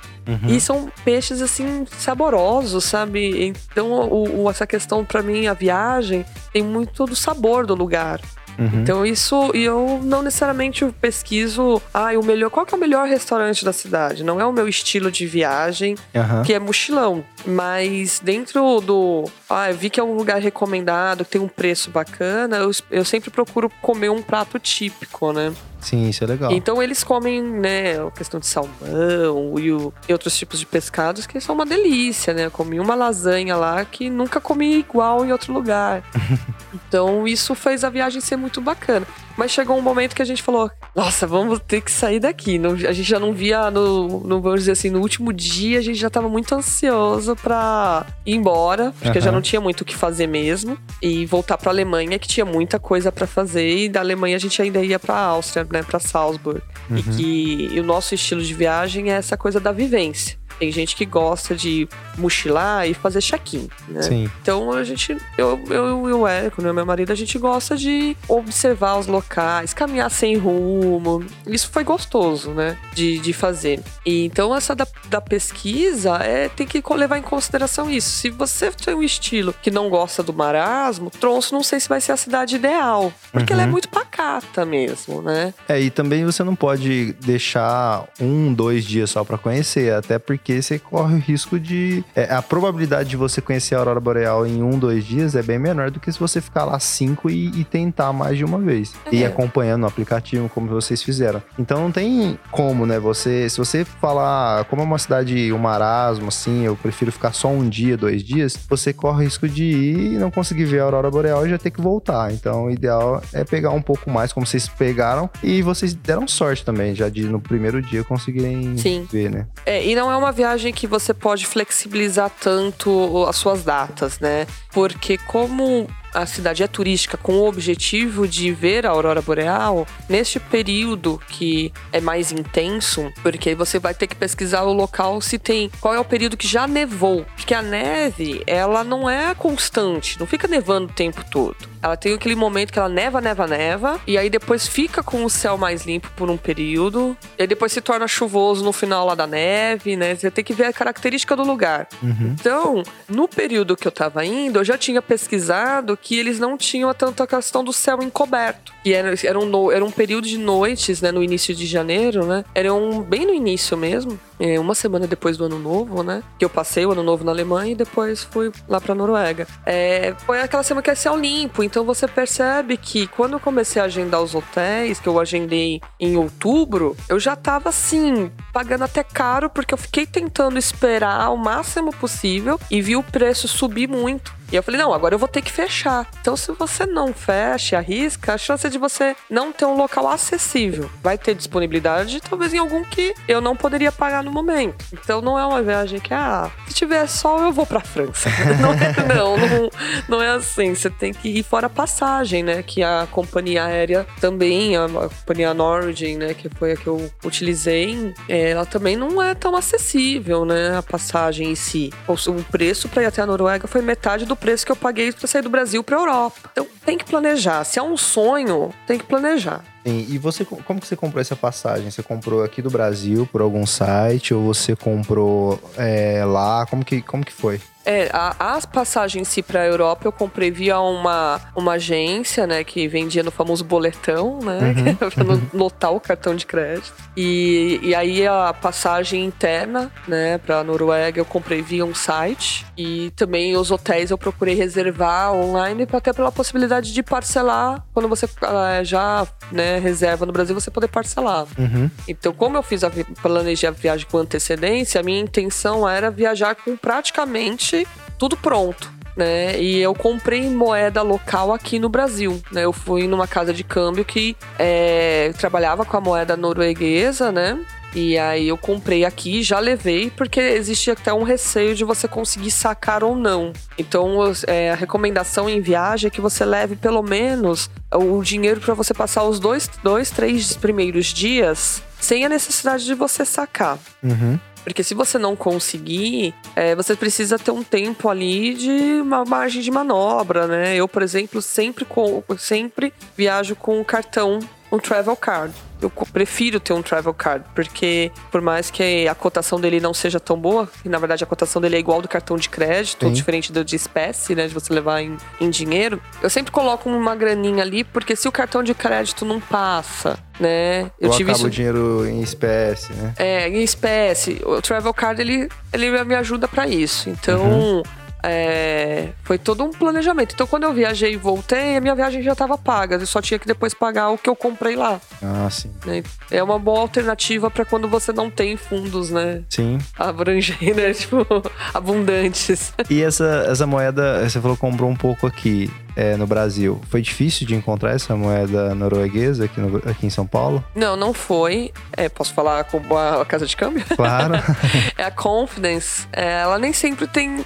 [0.48, 3.46] E são peixes assim saborosos, sabe?
[3.46, 8.20] Então o, o- essa questão pra mim a viagem tem muito do sabor do lugar.
[8.58, 8.82] Uhum.
[8.82, 13.08] Então isso, e eu não necessariamente pesquiso, ah, o melhor, qual que é o melhor
[13.08, 14.22] restaurante da cidade?
[14.22, 16.42] Não é o meu estilo de viagem, Aham.
[16.42, 21.30] que é mochilão, mas dentro do, ah, eu vi que é um lugar recomendado, que
[21.30, 25.52] tem um preço bacana, eu, eu sempre procuro comer um prato típico, né?
[25.80, 26.52] Sim, isso é legal.
[26.52, 31.26] Então eles comem, né, a questão de salmão e, o- e outros tipos de pescados
[31.26, 32.44] que são uma delícia, né?
[32.46, 36.02] Eu comi uma lasanha lá que nunca comi igual em outro lugar.
[36.74, 39.06] então isso fez a viagem ser muito muito bacana.
[39.40, 42.58] Mas chegou um momento que a gente falou: nossa, vamos ter que sair daqui.
[42.58, 45.82] Não, a gente já não via, no, no, vamos dizer assim, no último dia, a
[45.82, 49.24] gente já tava muito ansioso pra ir embora, porque uhum.
[49.24, 50.76] já não tinha muito o que fazer mesmo.
[51.00, 53.66] E voltar pra Alemanha, que tinha muita coisa para fazer.
[53.66, 56.60] E da Alemanha a gente ainda ia pra Áustria, né, pra Salzburg.
[56.90, 56.98] Uhum.
[56.98, 60.36] E que e o nosso estilo de viagem é essa coisa da vivência.
[60.60, 64.02] Tem gente que gosta de mochilar e fazer check-in, né?
[64.02, 64.30] Sim.
[64.42, 68.14] Então a gente, eu, eu e o Érico, né, meu marido, a gente gosta de
[68.28, 71.24] observar os locais, caminhar sem rumo.
[71.46, 72.76] Isso foi gostoso, né?
[72.92, 73.80] De, de fazer.
[74.04, 78.10] E então essa da, da pesquisa é, tem que levar em consideração isso.
[78.10, 82.02] Se você tem um estilo que não gosta do marasmo, Tronço não sei se vai
[82.02, 83.10] ser a cidade ideal.
[83.32, 83.58] Porque uhum.
[83.58, 83.72] ela é uhum.
[83.72, 85.54] muito pacata mesmo, né?
[85.66, 90.49] É, e também você não pode deixar um, dois dias só para conhecer, até porque
[90.50, 92.04] porque você corre o risco de.
[92.14, 95.58] É, a probabilidade de você conhecer a Aurora Boreal em um, dois dias é bem
[95.58, 98.92] menor do que se você ficar lá cinco e, e tentar mais de uma vez.
[99.06, 99.14] É.
[99.14, 101.40] E acompanhando o aplicativo, como vocês fizeram.
[101.58, 102.98] Então não tem como, né?
[102.98, 107.48] Você, se você falar, como é uma cidade, um marasmo, assim, eu prefiro ficar só
[107.48, 110.84] um dia, dois dias, você corre o risco de ir e não conseguir ver a
[110.84, 112.32] Aurora Boreal e já ter que voltar.
[112.32, 116.64] Então o ideal é pegar um pouco mais, como vocês pegaram, e vocês deram sorte
[116.64, 119.06] também, já de no primeiro dia conseguirem Sim.
[119.10, 119.46] ver, né?
[119.64, 124.46] É, e não é uma viagem que você pode flexibilizar tanto as suas datas, né?
[124.72, 130.38] Porque como a cidade é turística com o objetivo de ver a aurora boreal, neste
[130.38, 135.70] período que é mais intenso, porque você vai ter que pesquisar o local se tem
[135.80, 140.26] qual é o período que já nevou, porque a neve, ela não é constante, não
[140.26, 141.56] fica nevando o tempo todo.
[141.82, 145.30] Ela tem aquele momento que ela neva, neva, neva, e aí depois fica com o
[145.30, 149.14] céu mais limpo por um período, e aí depois se torna chuvoso no final lá
[149.14, 150.14] da neve, né?
[150.14, 151.88] Você tem que ver a característica do lugar.
[152.02, 152.36] Uhum.
[152.38, 156.92] Então, no período que eu tava indo, eu já tinha pesquisado que eles não tinham
[156.94, 158.72] tanto a questão do céu encoberto.
[158.84, 161.12] E era, era, um, era um período de noites, né?
[161.12, 162.44] No início de janeiro, né?
[162.54, 164.18] Era um, bem no início mesmo.
[164.38, 166.22] É, uma semana depois do ano novo, né?
[166.38, 169.46] Que eu passei o ano novo na Alemanha e depois fui lá pra Noruega.
[169.66, 171.62] É, foi aquela semana que é céu limpo.
[171.62, 176.16] Então você percebe que quando eu comecei a agendar os hotéis, que eu agendei em
[176.16, 181.92] outubro, eu já tava assim, pagando até caro, porque eu fiquei tentando esperar o máximo
[181.92, 184.39] possível e vi o preço subir muito.
[184.52, 186.08] E eu falei, não, agora eu vou ter que fechar.
[186.20, 190.08] Então, se você não fecha e arrisca, a chance de você não ter um local
[190.08, 190.90] acessível.
[191.02, 194.84] Vai ter disponibilidade, talvez em algum que eu não poderia pagar no momento.
[194.92, 198.28] Então, não é uma viagem que, ah, se tiver sol, eu vou pra França.
[198.60, 199.70] não, é, não, não,
[200.08, 200.74] não, é assim.
[200.74, 202.62] Você tem que ir fora a passagem, né?
[202.62, 206.34] Que a companhia aérea também, a, a companhia Norwegian, né?
[206.34, 210.76] Que foi a que eu utilizei, é, ela também não é tão acessível, né?
[210.76, 211.92] A passagem em si.
[212.08, 215.12] O, o preço para ir até a Noruega foi metade do preço que eu paguei
[215.12, 216.50] para sair do Brasil para Europa.
[216.50, 217.62] Então tem que planejar.
[217.64, 219.62] Se é um sonho, tem que planejar.
[219.86, 221.90] Sim, e você, como que você comprou essa passagem?
[221.90, 226.66] Você comprou aqui do Brasil por algum site ou você comprou é, lá?
[226.66, 227.60] Como que, como que foi?
[227.84, 232.62] É, a, as passagens si para a Europa eu comprei via uma, uma agência, né,
[232.62, 234.94] que vendia no famoso boletão, né, uhum.
[235.10, 236.92] para notar o cartão de crédito.
[237.16, 243.10] E, e aí a passagem interna, né, para Noruega eu comprei via um site e
[243.16, 248.84] também os hotéis eu procurei reservar online até pela possibilidade de parcelar quando você uh,
[248.84, 251.46] já, né, reserva no Brasil você poder parcelar.
[251.58, 251.90] Uhum.
[252.06, 252.90] Então, como eu fiz a
[253.22, 257.69] planejei a viagem com antecedência, a minha intenção era viajar com praticamente
[258.18, 258.90] tudo pronto.
[259.16, 259.60] Né?
[259.60, 262.40] E eu comprei moeda local aqui no Brasil.
[262.52, 262.64] Né?
[262.64, 267.58] Eu fui numa casa de câmbio que é, trabalhava com a moeda norueguesa, né?
[267.94, 272.50] E aí eu comprei aqui, já levei, porque existe até um receio de você conseguir
[272.50, 273.52] sacar ou não.
[273.76, 278.74] Então é, a recomendação em viagem é que você leve pelo menos o dinheiro para
[278.74, 283.78] você passar os dois, dois, três primeiros dias sem a necessidade de você sacar.
[284.02, 284.38] Uhum.
[284.62, 289.62] Porque se você não conseguir, é, você precisa ter um tempo ali de uma margem
[289.62, 290.76] de manobra, né?
[290.76, 294.38] Eu, por exemplo, sempre, com, sempre viajo com um cartão,
[294.72, 299.60] um travel card eu prefiro ter um travel card, porque por mais que a cotação
[299.60, 302.36] dele não seja tão boa, e na verdade a cotação dele é igual do cartão
[302.36, 303.12] de crédito, Sim.
[303.12, 307.16] diferente do de espécie, né, de você levar em, em dinheiro, eu sempre coloco uma
[307.16, 310.90] graninha ali, porque se o cartão de crédito não passa, né?
[310.98, 311.46] Eu, tive acabo isso...
[311.46, 313.14] o dinheiro em espécie, né?
[313.18, 314.40] É, em espécie.
[314.44, 317.10] O travel card ele, ele me ajuda para isso.
[317.10, 317.82] Então, uhum
[318.22, 320.34] é, foi todo um planejamento.
[320.34, 322.96] Então, quando eu viajei e voltei, a minha viagem já estava paga.
[322.96, 325.00] Eu só tinha que depois pagar o que eu comprei lá.
[325.22, 325.70] Ah, sim.
[325.84, 326.02] né?
[326.30, 329.42] É uma boa alternativa para quando você não tem fundos, né?
[329.48, 329.78] Sim.
[329.98, 330.92] Abranger, né?
[331.00, 331.26] Tipo,
[331.72, 332.72] abundantes.
[332.88, 336.80] E essa, essa moeda, você falou que comprou um pouco aqui é, no Brasil.
[336.88, 340.62] Foi difícil de encontrar essa moeda norueguesa aqui, no- aqui em São Paulo?
[340.74, 341.72] Não, não foi.
[341.96, 343.84] É, posso falar com a casa de câmbio?
[343.96, 344.34] Claro.
[344.96, 346.06] É a Confidence.
[346.12, 347.44] É, ela nem sempre tem.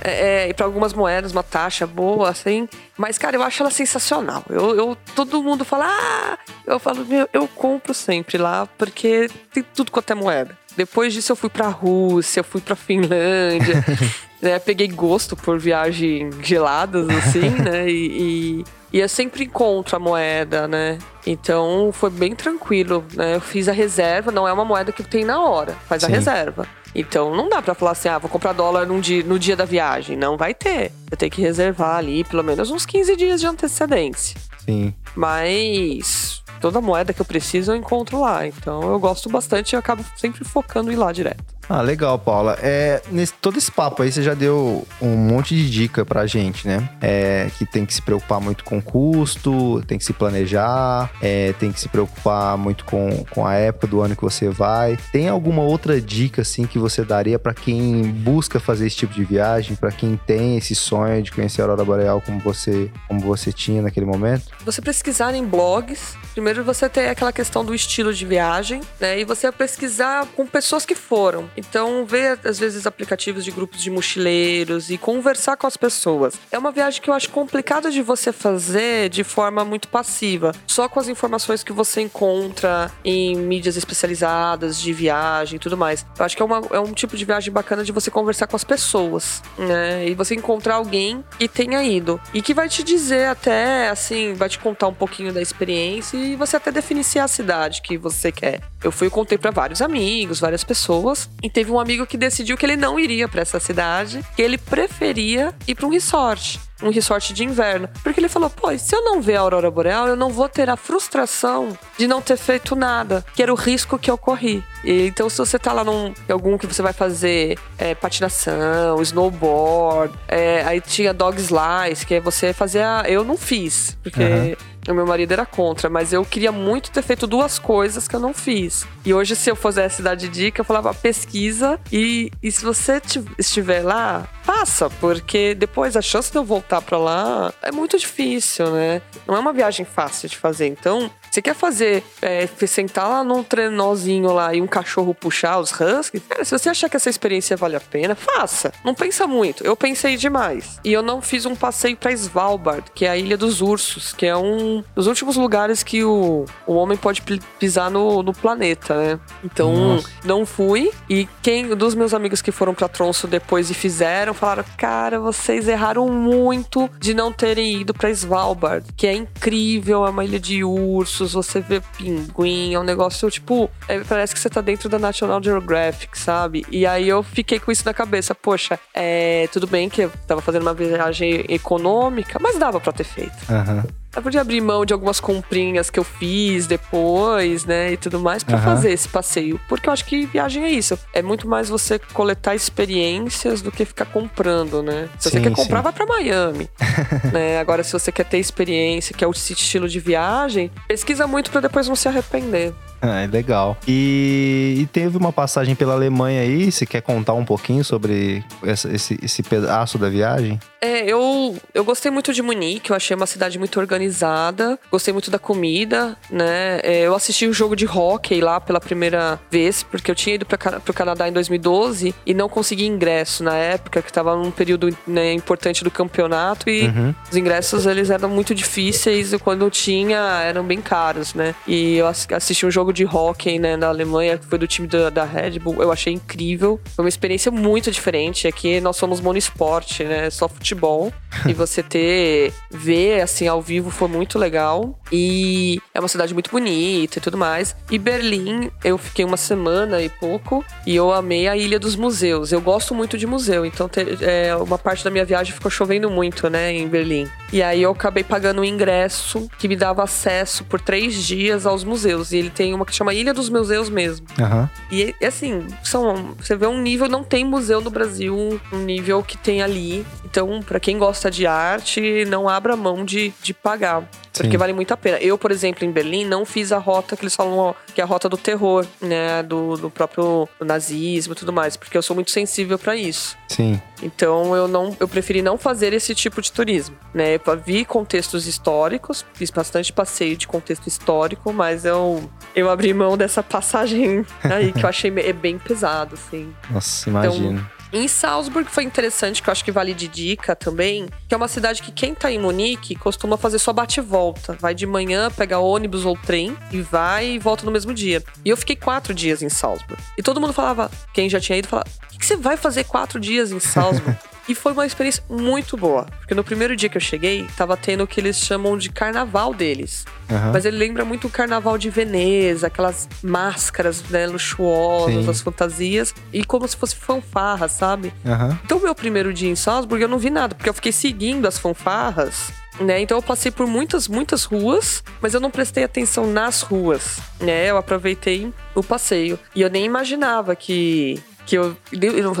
[0.00, 2.68] É, para algumas moedas, uma taxa boa, assim.
[2.96, 4.44] Mas, cara, eu acho ela sensacional.
[4.48, 6.38] Eu, eu- todo mundo fala, ah!
[6.66, 10.56] Eu falo, meu, eu compro sempre lá, porque tem tudo quanto é moeda.
[10.76, 13.84] Depois disso, eu fui pra Rússia, eu fui pra Finlândia.
[14.42, 17.88] né, peguei gosto por viagens geladas, assim, né?
[17.88, 18.64] E, e,
[18.96, 20.98] e eu sempre encontro a moeda, né?
[21.26, 23.34] Então foi bem tranquilo, né?
[23.34, 26.14] Eu fiz a reserva, não é uma moeda que tem na hora, faz a Sim.
[26.14, 26.66] reserva.
[26.94, 29.66] Então não dá pra falar assim, ah, vou comprar dólar num dia, no dia da
[29.66, 30.16] viagem.
[30.16, 30.92] Não vai ter.
[31.10, 34.40] Eu tenho que reservar ali pelo menos uns 15 dias de antecedência.
[34.64, 34.94] Sim.
[35.14, 38.46] Mas toda moeda que eu preciso eu encontro lá.
[38.46, 41.55] Então eu gosto bastante e acabo sempre focando em ir lá direto.
[41.68, 42.56] Ah, legal, Paula.
[42.62, 46.66] É, nesse, todo esse papo aí, você já deu um monte de dica pra gente,
[46.66, 46.88] né?
[47.00, 51.72] É, que tem que se preocupar muito com custo, tem que se planejar, é, tem
[51.72, 54.96] que se preocupar muito com, com a época do ano que você vai.
[55.10, 59.24] Tem alguma outra dica, assim, que você daria pra quem busca fazer esse tipo de
[59.24, 63.52] viagem, pra quem tem esse sonho de conhecer a Aurora Boreal como você, como você
[63.52, 64.44] tinha naquele momento?
[64.64, 69.18] Você pesquisar em blogs, primeiro você tem aquela questão do estilo de viagem, né?
[69.18, 71.48] E você pesquisar com pessoas que foram.
[71.56, 76.34] Então, ver às vezes aplicativos de grupos de mochileiros e conversar com as pessoas.
[76.52, 80.90] É uma viagem que eu acho complicada de você fazer de forma muito passiva, só
[80.90, 86.04] com as informações que você encontra em mídias especializadas de viagem e tudo mais.
[86.18, 88.56] Eu acho que é, uma- é um tipo de viagem bacana de você conversar com
[88.56, 90.06] as pessoas, né?
[90.06, 94.50] E você encontrar alguém que tenha ido e que vai te dizer até, assim, vai
[94.50, 97.96] te contar um pouquinho da experiência e você até definir se é a cidade que
[97.96, 98.60] você quer.
[98.82, 102.56] Eu fui e contei pra vários amigos, várias pessoas, e teve um amigo que decidiu
[102.56, 106.90] que ele não iria pra essa cidade, que ele preferia ir pra um resort um
[106.90, 107.88] resort de inverno.
[108.02, 110.68] Porque ele falou, pô, se eu não ver a aurora boreal, eu não vou ter
[110.68, 114.62] a frustração de não ter feito nada, que era o risco que eu corri.
[114.84, 120.14] E, então, se você tá lá num algum que você vai fazer é, patinação, snowboard,
[120.28, 123.04] é, aí tinha dog slice, que é você fazer a...
[123.06, 124.22] Eu não fiz, porque...
[124.22, 124.75] Aham.
[124.88, 128.20] O meu marido era contra, mas eu queria muito ter feito duas coisas que eu
[128.20, 128.86] não fiz.
[129.04, 133.00] E hoje, se eu fizesse dar de dica, eu falava pesquisa e, e se você
[133.00, 137.98] ti- estiver lá, faça, porque depois a chance de eu voltar pra lá é muito
[137.98, 139.02] difícil, né?
[139.26, 140.66] Não é uma viagem fácil de fazer.
[140.66, 145.70] Então, você quer fazer, é, sentar lá num trenózinho lá e um cachorro puxar os
[145.70, 146.22] huskies?
[146.28, 148.72] Cara, se você achar que essa experiência vale a pena, faça.
[148.84, 149.62] Não pensa muito.
[149.64, 150.78] Eu pensei demais.
[150.82, 154.24] E eu não fiz um passeio pra Svalbard, que é a Ilha dos Ursos, que
[154.24, 158.94] é um dos últimos lugares que o, o homem pode pi- pisar no, no planeta,
[158.96, 159.20] né?
[159.44, 160.08] Então, Nossa.
[160.24, 160.90] não fui.
[161.08, 165.68] E quem dos meus amigos que foram pra Tronço depois e fizeram, falaram: Cara, vocês
[165.68, 170.64] erraram muito de não terem ido pra Svalbard, que é incrível, é uma ilha de
[170.64, 173.70] ursos, você vê pinguim, é um negócio tipo.
[173.88, 176.64] é, parece que você tá dentro da National Geographic, sabe?
[176.70, 180.40] E aí eu fiquei com isso na cabeça: Poxa, é, tudo bem que eu tava
[180.40, 183.36] fazendo uma viagem econômica, mas dava pra ter feito.
[183.50, 183.84] Aham.
[184.16, 188.42] Eu podia abrir mão de algumas comprinhas que eu fiz depois, né, e tudo mais,
[188.42, 188.64] pra Aham.
[188.64, 189.60] fazer esse passeio.
[189.68, 190.98] Porque eu acho que viagem é isso.
[191.12, 195.08] É muito mais você coletar experiências do que ficar comprando, né?
[195.18, 195.82] Se você Sim, quer comprar, sim.
[195.84, 196.68] vai pra Miami.
[197.32, 197.58] né?
[197.60, 201.60] Agora, se você quer ter experiência, que é o estilo de viagem, pesquisa muito pra
[201.60, 202.72] depois não se arrepender.
[203.02, 203.76] Ah, é legal.
[203.86, 206.72] E, e teve uma passagem pela Alemanha aí.
[206.72, 210.58] Você quer contar um pouquinho sobre essa- esse, esse pedaço da viagem?
[210.86, 215.30] É, eu, eu gostei muito de Munique, eu achei uma cidade muito organizada, gostei muito
[215.30, 216.78] da comida, né?
[216.82, 220.46] É, eu assisti o jogo de hockey lá pela primeira vez, porque eu tinha ido
[220.46, 224.96] para pro Canadá em 2012 e não consegui ingresso na época, que tava num período
[225.06, 227.12] né, importante do campeonato e Uhum.
[227.30, 231.54] os ingressos eles eram muito difíceis e quando tinha eram bem caros, né?
[231.66, 234.86] E eu ass- assisti um jogo de hockey, né, na Alemanha, que foi do time
[234.86, 236.78] da, da Red Bull, eu achei incrível.
[236.94, 238.46] Foi uma experiência muito diferente.
[238.46, 240.30] Aqui nós somos monoesporte, né?
[240.30, 240.75] Só futebol.
[240.76, 241.12] Futebol
[241.46, 246.50] e você ter ver assim ao vivo foi muito legal e é uma cidade muito
[246.50, 247.74] bonita e tudo mais.
[247.90, 252.52] E Berlim, eu fiquei uma semana e pouco e eu amei a Ilha dos Museus.
[252.52, 256.48] Eu gosto muito de museu, então é, uma parte da minha viagem ficou chovendo muito,
[256.50, 257.28] né, em Berlim.
[257.52, 261.84] E aí eu acabei pagando um ingresso que me dava acesso por três dias aos
[261.84, 262.32] museus.
[262.32, 264.26] E ele tem uma que chama Ilha dos Museus mesmo.
[264.38, 264.68] Aham.
[264.90, 269.38] E assim, são, você vê um nível, não tem museu no Brasil, um nível que
[269.38, 270.04] tem ali.
[270.24, 274.08] Então, pra quem gosta de arte, não abra mão de, de pagar.
[274.32, 274.58] Porque Sim.
[274.58, 275.18] vale muito a pena.
[275.18, 278.04] Eu, por exemplo, em Berlim, não fiz a rota que eles falam ó, que é
[278.04, 279.42] a rota do terror, né?
[279.42, 281.76] Do, do próprio nazismo e tudo mais.
[281.76, 283.36] Porque eu sou muito sensível pra isso.
[283.48, 283.80] Sim.
[284.02, 287.34] Então eu não, eu preferi não fazer esse tipo de turismo, né?
[287.34, 293.16] Eu vi contextos históricos, fiz bastante passeio de contexto histórico, mas eu eu abri mão
[293.16, 296.52] dessa passagem aí que eu achei é bem pesado, assim.
[296.70, 297.75] Nossa, imagino.
[297.96, 301.48] Em Salzburg foi interessante, que eu acho que vale de dica também, que é uma
[301.48, 304.52] cidade que quem tá em Munique costuma fazer só bate e volta.
[304.60, 308.22] Vai de manhã, pega ônibus ou trem e vai e volta no mesmo dia.
[308.44, 309.96] E eu fiquei quatro dias em Salzburg.
[310.18, 312.84] E todo mundo falava, quem já tinha ido, falava, o que, que você vai fazer
[312.84, 314.14] quatro dias em Salzburg?
[314.48, 316.06] E foi uma experiência muito boa.
[316.18, 319.52] Porque no primeiro dia que eu cheguei, tava tendo o que eles chamam de carnaval
[319.52, 320.04] deles.
[320.30, 320.52] Aham.
[320.52, 325.30] Mas ele lembra muito o carnaval de Veneza, aquelas máscaras né, luxuosas, Sim.
[325.30, 326.14] as fantasias.
[326.32, 328.12] E como se fosse fanfarra, sabe?
[328.24, 328.58] Aham.
[328.64, 331.58] Então, meu primeiro dia em Salzburg, eu não vi nada, porque eu fiquei seguindo as
[331.58, 332.50] fanfarras.
[332.78, 333.00] Né?
[333.00, 337.70] Então eu passei por muitas, muitas ruas, mas eu não prestei atenção nas ruas, né?
[337.70, 339.38] Eu aproveitei o passeio.
[339.54, 341.76] E eu nem imaginava que que eu,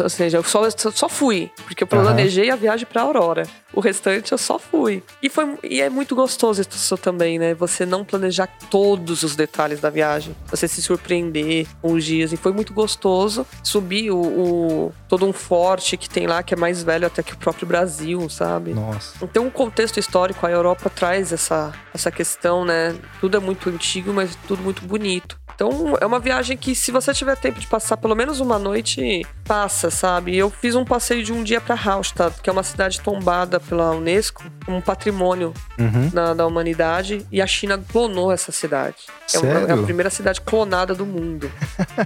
[0.02, 3.44] ou seja, eu só, só fui, porque eu planejei a viagem pra Aurora.
[3.72, 5.02] O restante eu só fui.
[5.22, 7.54] E foi e é muito gostoso isso também, né?
[7.54, 12.36] Você não planejar todos os detalhes da viagem, você se surpreender com os dias e
[12.36, 16.82] foi muito gostoso subir o, o- todo um forte que tem lá que é mais
[16.82, 18.72] velho até que o próprio Brasil, sabe?
[18.74, 19.14] Nossa.
[19.22, 22.94] Então, o contexto histórico, a Europa traz essa, essa questão, né?
[23.20, 25.38] Tudo é muito antigo, mas tudo muito bonito.
[25.54, 28.95] Então, é uma viagem que, se você tiver tempo de passar pelo menos uma noite,
[29.44, 30.36] passa, sabe?
[30.36, 33.92] Eu fiz um passeio de um dia para Hallstatt, que é uma cidade tombada pela
[33.92, 36.08] Unesco como um patrimônio Uhum.
[36.08, 38.96] da, da humanidade, e a China clonou essa cidade.
[39.32, 41.50] É, uma- é a primeira cidade clonada do mundo.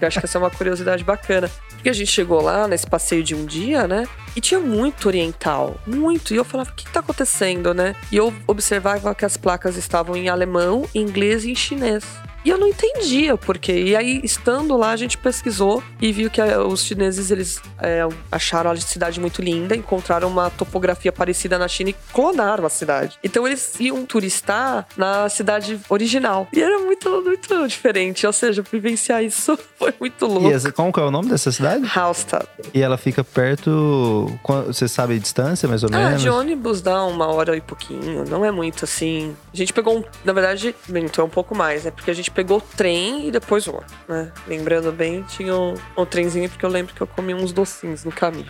[0.01, 1.51] Eu acho que essa é uma curiosidade bacana.
[1.71, 4.07] Porque a gente chegou lá nesse passeio de um dia, né?
[4.37, 6.35] E tinha muito oriental, muito.
[6.35, 7.95] E eu falava, o que tá acontecendo, né?
[8.13, 12.05] E eu observava que as placas estavam em alemão, em inglês e em chinês.
[12.45, 13.73] E eu não entendia por quê.
[13.85, 18.07] E aí, estando lá, a gente pesquisou e viu que eh, os chineses, eles eh,
[18.33, 23.19] acharam a cidade muito linda, encontraram uma topografia parecida na China e clonaram a cidade.
[23.23, 26.49] Então, eles iam turistar na cidade original.
[26.53, 28.27] E era muito, muito diferente.
[28.27, 30.49] Ou seja, vivenciar isso foi muito louco.
[30.49, 31.85] E essa, como que é o nome dessa cidade?
[31.85, 32.47] Hallstatt.
[32.73, 34.27] E ela fica perto.
[34.67, 36.23] Você sabe a distância, mais ou Ah, menos?
[36.23, 38.25] de ônibus dá uma hora e pouquinho.
[38.29, 39.37] Não é muito assim.
[39.53, 40.05] A gente pegou um.
[40.25, 41.91] Na verdade, então é um pouco mais, né?
[41.91, 44.33] Porque a gente pegou o trem e depois o né?
[44.47, 48.13] Lembrando bem, tinha um, um trenzinho, porque eu lembro que eu comi uns docinhos no
[48.13, 48.47] caminho.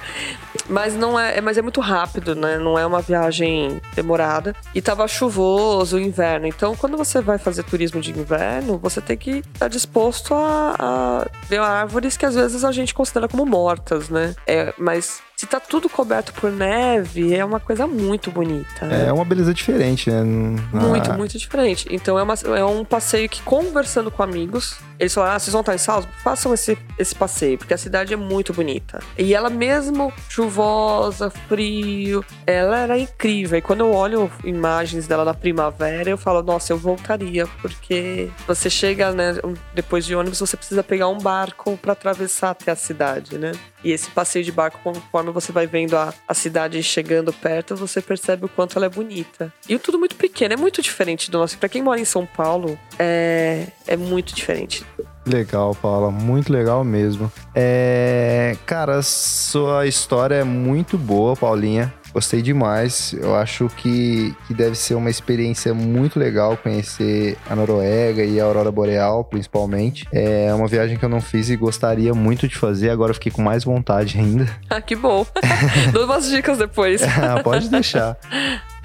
[0.68, 2.58] mas não é, é- Mas é muito rápido, né?
[2.58, 4.54] Não é uma viagem demorada.
[4.74, 6.46] E tava chuvoso, inverno.
[6.46, 11.26] Então, quando você vai fazer turismo de inverno, você tem que estar disposto a, a
[11.48, 14.34] ver árvores que às vezes a gente considera como mortas, né?
[14.46, 18.84] É, mas se tá tudo coberto por neve, é uma coisa muito bonita.
[18.86, 19.06] né?
[19.06, 20.22] É uma beleza diferente, né?
[20.22, 21.86] Muito, ah, muito diferente.
[21.90, 25.60] Então é, uma- é um passeio que, conversando com amigos, eles falaram: ah, vocês vão
[25.62, 26.14] estar em Salzburg?
[26.22, 29.00] Façam esse, esse passeio, porque a cidade é muito bonita.
[29.16, 33.58] E ela, mesmo chuvosa, frio, ela era incrível.
[33.58, 38.68] E quando eu olho imagens dela na primavera, eu falo: nossa, eu voltaria, porque você
[38.68, 39.36] chega, né,
[39.74, 43.52] depois de ônibus, você precisa pegar um barco para atravessar até a cidade, né?
[43.82, 48.00] E esse passeio de barco, conforme você vai vendo a, a cidade chegando perto, você
[48.00, 49.52] percebe o quanto ela é bonita.
[49.68, 51.58] E tudo muito pequeno, é muito diferente do nosso.
[51.58, 54.84] Pra quem mora em São Paulo, é, é muito diferente.
[55.26, 56.10] Legal, Paula.
[56.10, 57.30] Muito legal mesmo.
[57.54, 61.92] É, cara, sua história é muito boa, Paulinha.
[62.12, 63.14] Gostei demais.
[63.18, 68.44] Eu acho que, que deve ser uma experiência muito legal conhecer a Noruega e a
[68.44, 70.06] Aurora Boreal, principalmente.
[70.12, 72.90] É uma viagem que eu não fiz e gostaria muito de fazer.
[72.90, 74.48] Agora eu fiquei com mais vontade ainda.
[74.70, 75.26] Ah, que bom.
[75.92, 77.02] Dou umas dicas depois.
[77.20, 78.16] Ah, Pode deixar.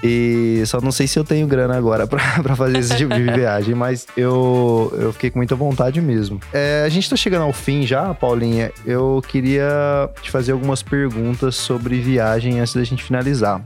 [0.02, 3.22] E só não sei se eu tenho grana agora pra, pra fazer esse tipo de
[3.22, 6.38] viagem, mas eu, eu fiquei com muita vontade mesmo.
[6.52, 8.70] É, a gente tá chegando ao fim já, Paulinha.
[8.84, 13.15] Eu queria te fazer algumas perguntas sobre viagem antes da gente finalizar.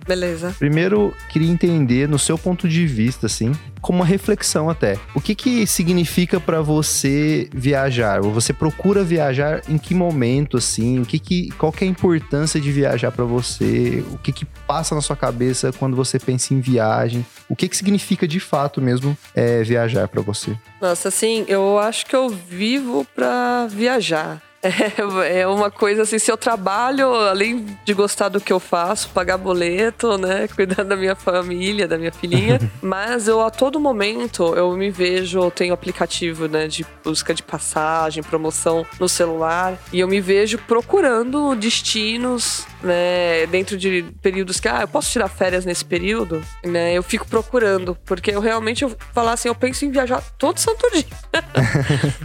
[0.07, 0.55] Beleza.
[0.59, 4.99] Primeiro, queria entender, no seu ponto de vista, assim, como uma reflexão até.
[5.15, 8.25] O que que significa para você viajar?
[8.25, 11.01] Ou você procura viajar em que momento, assim?
[11.01, 14.05] O que que, qual que é a importância de viajar para você?
[14.13, 17.25] O que que passa na sua cabeça quando você pensa em viagem?
[17.49, 20.57] O que que significa de fato mesmo é, viajar para você?
[20.81, 24.43] Nossa, assim, eu acho que eu vivo pra viajar.
[24.63, 29.09] É, é uma coisa assim, se eu trabalho, além de gostar do que eu faço,
[29.11, 30.49] pagar boleto, né?
[30.55, 32.61] Cuidar da minha família, da minha filhinha.
[32.83, 36.69] mas eu a todo momento eu me vejo, eu tenho aplicativo, né?
[36.69, 39.79] De busca de passagem, promoção no celular.
[39.93, 43.47] E eu me vejo procurando destinos, né?
[43.47, 46.93] Dentro de períodos que, ah, eu posso tirar férias nesse período, né?
[46.93, 47.97] Eu fico procurando.
[48.05, 51.07] Porque eu realmente, eu falar assim, eu penso em viajar todo santo dia.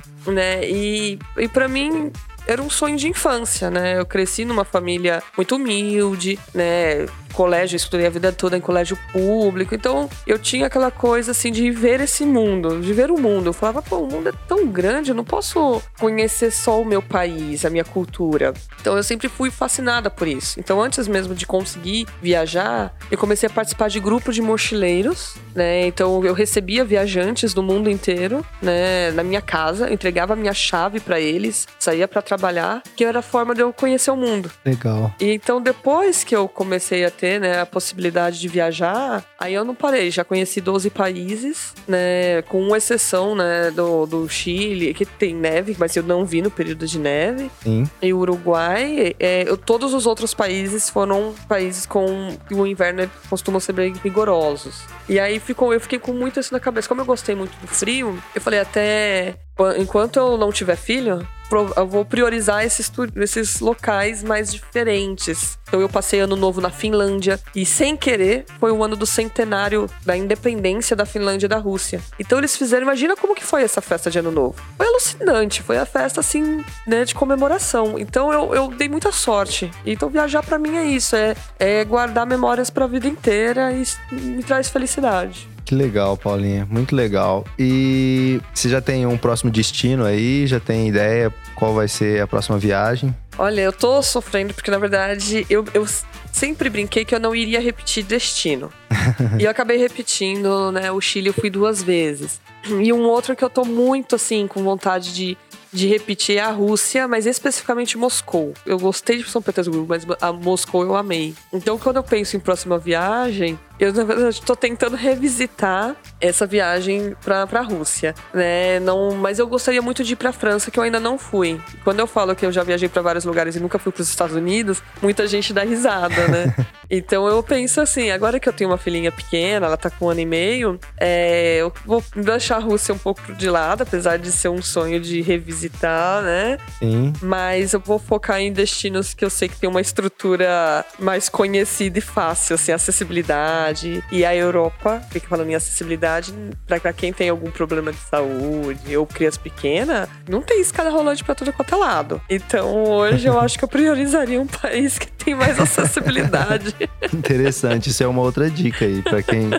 [0.32, 0.68] né?
[0.70, 2.12] E, e para mim
[2.48, 4.00] era um sonho de infância, né?
[4.00, 7.06] Eu cresci numa família muito humilde, né?
[7.36, 11.70] Colégio, estudei a vida toda em colégio público, então eu tinha aquela coisa assim de
[11.70, 13.48] ver esse mundo, de ver o mundo.
[13.48, 17.02] Eu falava, pô, o mundo é tão grande, eu não posso conhecer só o meu
[17.02, 18.54] país, a minha cultura.
[18.80, 20.60] Então eu sempre fui fascinada por isso.
[20.60, 25.86] Então antes mesmo de conseguir viajar, eu comecei a participar de grupos de mochileiros, né?
[25.88, 31.00] Então eu recebia viajantes do mundo inteiro, né, na minha casa, entregava a minha chave
[31.00, 34.50] para eles, saía para trabalhar, que era a forma de eu conhecer o mundo.
[34.64, 35.14] Legal.
[35.20, 39.56] E então depois que eu comecei a ter ter né, a possibilidade de viajar, aí
[39.56, 40.12] eu não parei.
[40.12, 42.44] Já conheci 12 países, né?
[42.44, 46.86] Com exceção né, do, do Chile, que tem neve, mas eu não vi no período
[46.86, 47.50] de neve.
[47.64, 47.90] Sim.
[48.00, 49.16] E o Uruguai.
[49.20, 54.84] É, eu, todos os outros países foram países com o inverno costumam ser bem rigorosos.
[55.10, 56.88] E aí ficou, eu fiquei com muito isso na cabeça.
[56.88, 59.36] Como eu gostei muito do frio, eu falei até
[59.78, 65.58] enquanto eu não tiver filho, eu vou priorizar esses, esses locais mais diferentes.
[65.68, 69.90] Então eu passei ano novo na Finlândia e sem querer foi o ano do centenário
[70.06, 72.02] da independência da Finlândia e da Rússia.
[72.20, 74.56] Então eles fizeram, imagina como que foi essa festa de ano novo.
[74.78, 77.98] Foi alucinante, foi a festa assim, né, de comemoração.
[77.98, 79.72] Então eu, eu dei muita sorte.
[79.86, 83.84] Então viajar para mim é isso, é, é guardar memórias para a vida inteira e
[84.12, 85.55] me traz felicidade.
[85.66, 86.68] Que legal, Paulinha.
[86.70, 87.44] Muito legal.
[87.58, 90.46] E você já tem um próximo destino aí?
[90.46, 93.16] Já tem ideia qual vai ser a próxima viagem?
[93.38, 95.86] Olha, eu tô sofrendo porque, na verdade, eu, eu
[96.32, 98.72] sempre brinquei que eu não iria repetir destino.
[99.40, 100.92] e eu acabei repetindo, né?
[100.92, 102.40] O Chile eu fui duas vezes.
[102.82, 105.38] E um outro que eu tô muito, assim, com vontade de
[105.76, 108.54] de repetir a Rússia, mas especificamente Moscou.
[108.66, 111.36] Eu gostei de São Petersburgo, mas a Moscou eu amei.
[111.52, 117.16] Então, quando eu penso em próxima viagem, eu, na verdade, estou tentando revisitar essa viagem
[117.24, 118.80] para a Rússia, né?
[118.80, 121.60] Não, mas eu gostaria muito de ir para a França, que eu ainda não fui.
[121.84, 124.10] Quando eu falo que eu já viajei para vários lugares e nunca fui para os
[124.10, 126.56] Estados Unidos, muita gente dá risada, né?
[126.90, 130.10] então eu penso assim, agora que eu tenho uma filhinha pequena, ela tá com um
[130.10, 134.32] ano e meio, é, eu vou deixar a Rússia um pouco de lado, apesar de
[134.32, 136.58] ser um sonho de revisitar, né?
[136.80, 137.12] Sim.
[137.22, 142.00] Mas eu vou focar em destinos que eu sei que tem uma estrutura mais conhecida
[142.00, 144.04] e fácil, assim, acessibilidade acessibilidade.
[144.12, 146.34] E a Europa, fica falando em acessibilidade,
[146.68, 151.36] para quem tem algum problema de saúde ou criança pequena, não tem escada rolante para
[151.36, 152.22] todo quanto é lado.
[152.30, 156.76] Então hoje eu acho que eu priorizaria um país que tem mais acessibilidade.
[157.14, 159.50] Interessante, isso é uma outra dica aí para quem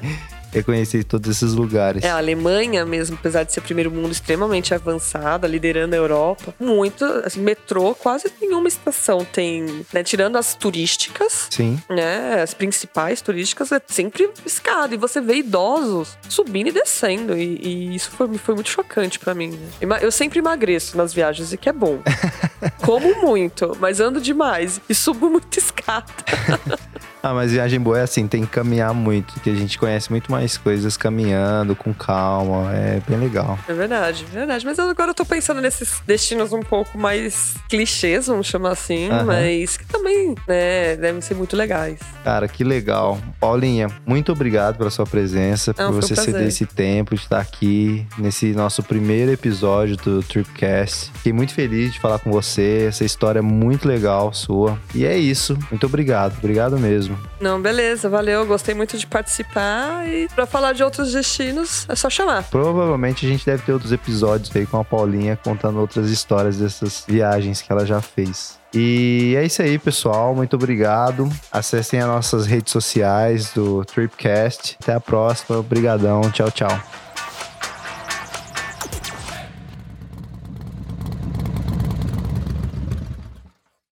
[0.53, 2.03] reconhecer todos esses lugares.
[2.03, 7.05] É, a Alemanha mesmo, apesar de ser primeiro mundo extremamente avançada, liderando a Europa, muito,
[7.25, 11.79] assim, metrô, quase nenhuma estação tem, né, tirando as turísticas, Sim.
[11.89, 17.59] né, as principais turísticas, é sempre escada, e você vê idosos subindo e descendo, e,
[17.63, 19.51] e isso foi, foi muito chocante para mim.
[19.51, 19.99] Né?
[20.01, 22.01] Eu sempre emagreço nas viagens, e que é bom.
[22.85, 26.07] Como muito, mas ando demais, e subo muito escada.
[27.27, 30.31] Ah, mas viagem boa é assim, tem que caminhar muito, que a gente conhece muito
[30.31, 33.59] mais coisas caminhando, com calma, é bem legal.
[33.69, 34.65] É verdade, é verdade.
[34.65, 39.25] Mas agora eu tô pensando nesses destinos um pouco mais clichês, vamos chamar assim, uhum.
[39.25, 41.99] mas que também, né, devem ser muito legais.
[42.23, 43.19] Cara, que legal.
[43.41, 48.07] Paulinha, muito obrigado pela sua presença, por você um ceder esse tempo de estar aqui
[48.17, 51.11] nesse nosso primeiro episódio do Tripcast.
[51.15, 54.79] Fiquei muito feliz de falar com você, essa história é muito legal sua.
[54.95, 57.16] E é isso, muito obrigado, obrigado mesmo.
[57.41, 58.47] Não, beleza, valeu.
[58.47, 60.07] Gostei muito de participar.
[60.09, 62.45] E para falar de outros destinos, é só chamar.
[62.45, 67.05] Provavelmente a gente deve ter outros episódios aí com a Paulinha contando outras histórias dessas
[67.07, 68.59] viagens que ela já fez.
[68.75, 70.35] E é isso aí, pessoal.
[70.35, 71.31] Muito obrigado.
[71.51, 74.77] Acessem as nossas redes sociais do Tripcast.
[74.83, 75.59] Até a próxima.
[75.59, 76.21] Obrigadão.
[76.31, 77.06] Tchau, tchau.